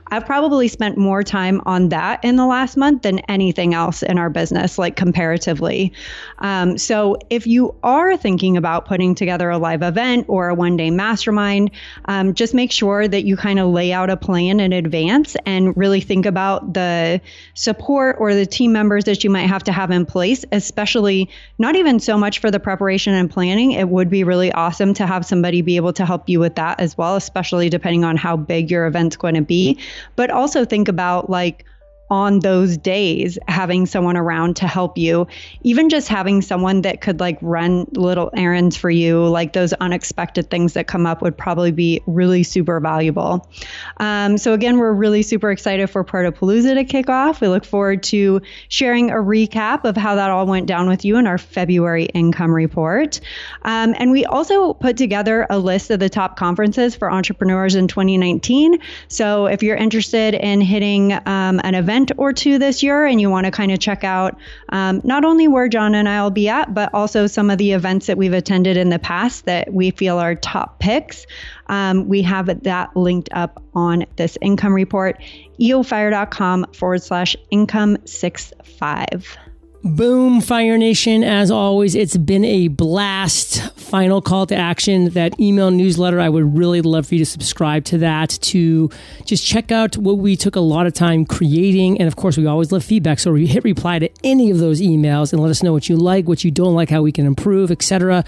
I've 0.08 0.26
probably 0.26 0.68
spent 0.68 0.98
more 0.98 1.22
time 1.22 1.60
on 1.64 1.88
that 1.90 2.22
in 2.24 2.36
the 2.36 2.46
last 2.46 2.76
month 2.76 3.02
than 3.02 3.20
anything 3.20 3.72
else 3.72 4.02
in 4.02 4.18
our 4.18 4.28
business, 4.28 4.78
like 4.78 4.96
comparatively. 4.96 5.92
Um, 6.38 6.76
so 6.76 7.16
if 7.30 7.46
you 7.46 7.74
are 7.82 8.16
thinking 8.16 8.56
about 8.56 8.86
putting 8.86 9.14
together 9.14 9.48
a 9.48 9.58
live 9.58 9.82
event 9.82 10.26
or 10.28 10.48
a 10.48 10.54
one 10.54 10.76
day 10.76 10.90
mastermind, 10.90 11.70
um, 12.06 12.34
just 12.34 12.52
make 12.52 12.72
sure 12.72 13.08
that 13.08 13.24
you 13.24 13.36
kind 13.36 13.58
of 13.58 13.68
lay 13.68 13.92
out 13.92 14.10
a 14.10 14.16
plan 14.16 14.60
in 14.60 14.72
advance 14.72 15.36
and 15.46 15.76
really 15.76 16.00
think 16.00 16.26
about 16.26 16.74
the 16.74 17.20
support 17.54 18.16
or 18.18 18.34
the 18.34 18.46
team 18.46 18.72
members 18.72 19.04
that 19.04 19.24
you 19.24 19.30
might 19.30 19.46
have 19.46 19.64
to 19.64 19.72
have 19.72 19.90
in 19.90 20.04
place, 20.04 20.44
especially 20.52 21.30
not 21.58 21.76
even 21.76 21.98
so 21.98 22.18
much 22.18 22.38
for 22.38 22.50
the 22.50 22.60
preparation 22.60 23.14
and 23.14 23.30
planning. 23.30 23.72
It 23.72 23.88
would 23.88 24.10
be 24.10 24.24
really 24.24 24.52
awesome 24.52 24.94
to 24.94 25.06
have 25.06 25.24
somebody 25.24 25.62
be 25.62 25.76
able 25.76 25.92
to 25.94 26.04
help 26.04 26.28
you 26.28 26.40
with 26.40 26.56
that 26.56 26.80
as 26.80 26.98
well, 26.98 27.16
especially 27.16 27.68
depending 27.68 28.04
on 28.04 28.16
how 28.16 28.36
big 28.36 28.70
your 28.70 28.86
event's 28.86 29.16
going 29.16 29.34
to 29.34 29.42
be 29.42 29.78
but 30.16 30.30
also 30.30 30.64
think 30.64 30.88
about 30.88 31.30
like 31.30 31.64
on 32.10 32.40
those 32.40 32.76
days 32.76 33.38
having 33.48 33.86
someone 33.86 34.16
around 34.16 34.56
to 34.56 34.66
help 34.66 34.98
you 34.98 35.26
even 35.62 35.88
just 35.88 36.08
having 36.08 36.42
someone 36.42 36.82
that 36.82 37.00
could 37.00 37.20
like 37.20 37.38
run 37.40 37.86
little 37.92 38.30
errands 38.34 38.76
for 38.76 38.90
you 38.90 39.26
like 39.28 39.54
those 39.54 39.72
unexpected 39.74 40.50
things 40.50 40.74
that 40.74 40.86
come 40.86 41.06
up 41.06 41.22
would 41.22 41.36
probably 41.36 41.72
be 41.72 42.02
really 42.06 42.42
super 42.42 42.80
valuable. 42.80 43.48
Um, 43.96 44.36
so 44.36 44.52
again 44.52 44.78
we're 44.78 44.92
really 44.92 45.22
super 45.22 45.50
excited 45.50 45.88
for 45.88 46.04
Puertopalooza 46.04 46.74
to 46.74 46.84
kick 46.84 47.08
off. 47.08 47.40
We 47.40 47.48
look 47.48 47.64
forward 47.64 48.02
to 48.04 48.42
sharing 48.68 49.10
a 49.10 49.14
recap 49.14 49.84
of 49.84 49.96
how 49.96 50.16
that 50.16 50.30
all 50.30 50.46
went 50.46 50.66
down 50.66 50.88
with 50.88 51.04
you 51.04 51.16
in 51.16 51.26
our 51.26 51.38
february 51.38 52.04
income 52.06 52.52
report. 52.52 53.20
Um, 53.62 53.94
and 53.96 54.10
we 54.10 54.26
also 54.26 54.74
put 54.74 54.96
together 54.96 55.46
a 55.48 55.58
list 55.58 55.90
of 55.90 56.00
the 56.00 56.10
top 56.10 56.36
conferences 56.36 56.94
for 56.94 57.10
entrepreneurs 57.10 57.74
in 57.74 57.88
2019 57.88 58.78
so 59.08 59.46
if 59.46 59.62
you're 59.62 59.76
interested 59.76 60.34
in 60.34 60.60
hitting 60.60 61.12
um, 61.12 61.60
an 61.64 61.74
event 61.74 62.01
event 62.02 62.18
or 62.18 62.32
two 62.32 62.58
this 62.58 62.82
year 62.82 63.06
and 63.06 63.20
you 63.20 63.30
want 63.30 63.46
to 63.46 63.50
kind 63.50 63.70
of 63.70 63.78
check 63.78 64.04
out 64.04 64.36
um, 64.70 65.00
not 65.04 65.24
only 65.24 65.48
where 65.48 65.68
John 65.68 65.94
and 65.94 66.08
I 66.08 66.22
will 66.22 66.30
be 66.30 66.48
at, 66.48 66.74
but 66.74 66.92
also 66.92 67.26
some 67.26 67.50
of 67.50 67.58
the 67.58 67.72
events 67.72 68.06
that 68.06 68.18
we've 68.18 68.32
attended 68.32 68.76
in 68.76 68.90
the 68.90 68.98
past 68.98 69.44
that 69.46 69.72
we 69.72 69.90
feel 69.90 70.18
are 70.18 70.34
top 70.34 70.80
picks, 70.80 71.26
um, 71.68 72.08
we 72.08 72.22
have 72.22 72.62
that 72.64 72.96
linked 72.96 73.28
up 73.32 73.62
on 73.74 74.04
this 74.16 74.36
income 74.40 74.74
report, 74.74 75.22
eofire.com 75.60 76.66
forward 76.72 77.02
slash 77.02 77.36
income 77.50 77.98
six 78.04 78.52
five. 78.64 79.36
Boom, 79.84 80.40
Fire 80.40 80.78
Nation. 80.78 81.24
As 81.24 81.50
always, 81.50 81.96
it's 81.96 82.16
been 82.16 82.44
a 82.44 82.68
blast. 82.68 83.60
Final 83.72 84.22
call 84.22 84.46
to 84.46 84.54
action 84.54 85.10
that 85.10 85.38
email 85.40 85.72
newsletter. 85.72 86.20
I 86.20 86.28
would 86.28 86.56
really 86.56 86.80
love 86.80 87.08
for 87.08 87.16
you 87.16 87.18
to 87.18 87.26
subscribe 87.26 87.84
to 87.86 87.98
that 87.98 88.30
to 88.42 88.90
just 89.24 89.44
check 89.44 89.72
out 89.72 89.96
what 89.96 90.18
we 90.18 90.36
took 90.36 90.54
a 90.54 90.60
lot 90.60 90.86
of 90.86 90.92
time 90.94 91.26
creating. 91.26 91.98
And 91.98 92.06
of 92.06 92.14
course, 92.14 92.36
we 92.36 92.46
always 92.46 92.70
love 92.70 92.84
feedback. 92.84 93.18
So 93.18 93.34
hit 93.34 93.64
reply 93.64 93.98
to 93.98 94.08
any 94.22 94.52
of 94.52 94.58
those 94.58 94.80
emails 94.80 95.32
and 95.32 95.42
let 95.42 95.50
us 95.50 95.64
know 95.64 95.72
what 95.72 95.88
you 95.88 95.96
like, 95.96 96.28
what 96.28 96.44
you 96.44 96.52
don't 96.52 96.76
like, 96.76 96.88
how 96.88 97.02
we 97.02 97.10
can 97.10 97.26
improve, 97.26 97.72
etc. 97.72 98.24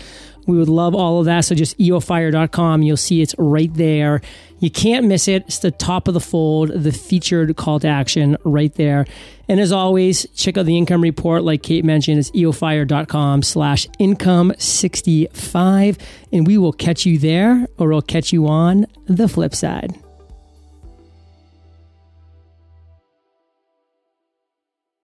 We 0.46 0.58
would 0.58 0.68
love 0.68 0.94
all 0.94 1.20
of 1.20 1.26
that. 1.26 1.40
So 1.42 1.54
just 1.54 1.78
eofire.com. 1.78 2.82
You'll 2.82 2.96
see 2.96 3.22
it's 3.22 3.34
right 3.38 3.72
there. 3.74 4.20
You 4.60 4.70
can't 4.70 5.06
miss 5.06 5.28
it. 5.28 5.44
It's 5.46 5.58
the 5.58 5.70
top 5.70 6.08
of 6.08 6.14
the 6.14 6.20
fold, 6.20 6.70
the 6.70 6.92
featured 6.92 7.56
call 7.56 7.80
to 7.80 7.88
action 7.88 8.36
right 8.44 8.72
there. 8.74 9.06
And 9.48 9.60
as 9.60 9.72
always, 9.72 10.26
check 10.34 10.56
out 10.56 10.66
the 10.66 10.78
income 10.78 11.02
report. 11.02 11.44
Like 11.44 11.62
Kate 11.62 11.84
mentioned, 11.84 12.18
it's 12.18 12.30
eofire.com 12.30 13.42
slash 13.42 13.86
income 13.98 14.54
65. 14.58 15.98
And 16.32 16.46
we 16.46 16.56
will 16.56 16.72
catch 16.72 17.04
you 17.04 17.18
there 17.18 17.66
or 17.78 17.88
we'll 17.88 18.02
catch 18.02 18.32
you 18.32 18.46
on 18.46 18.86
the 19.06 19.28
flip 19.28 19.54
side. 19.54 19.98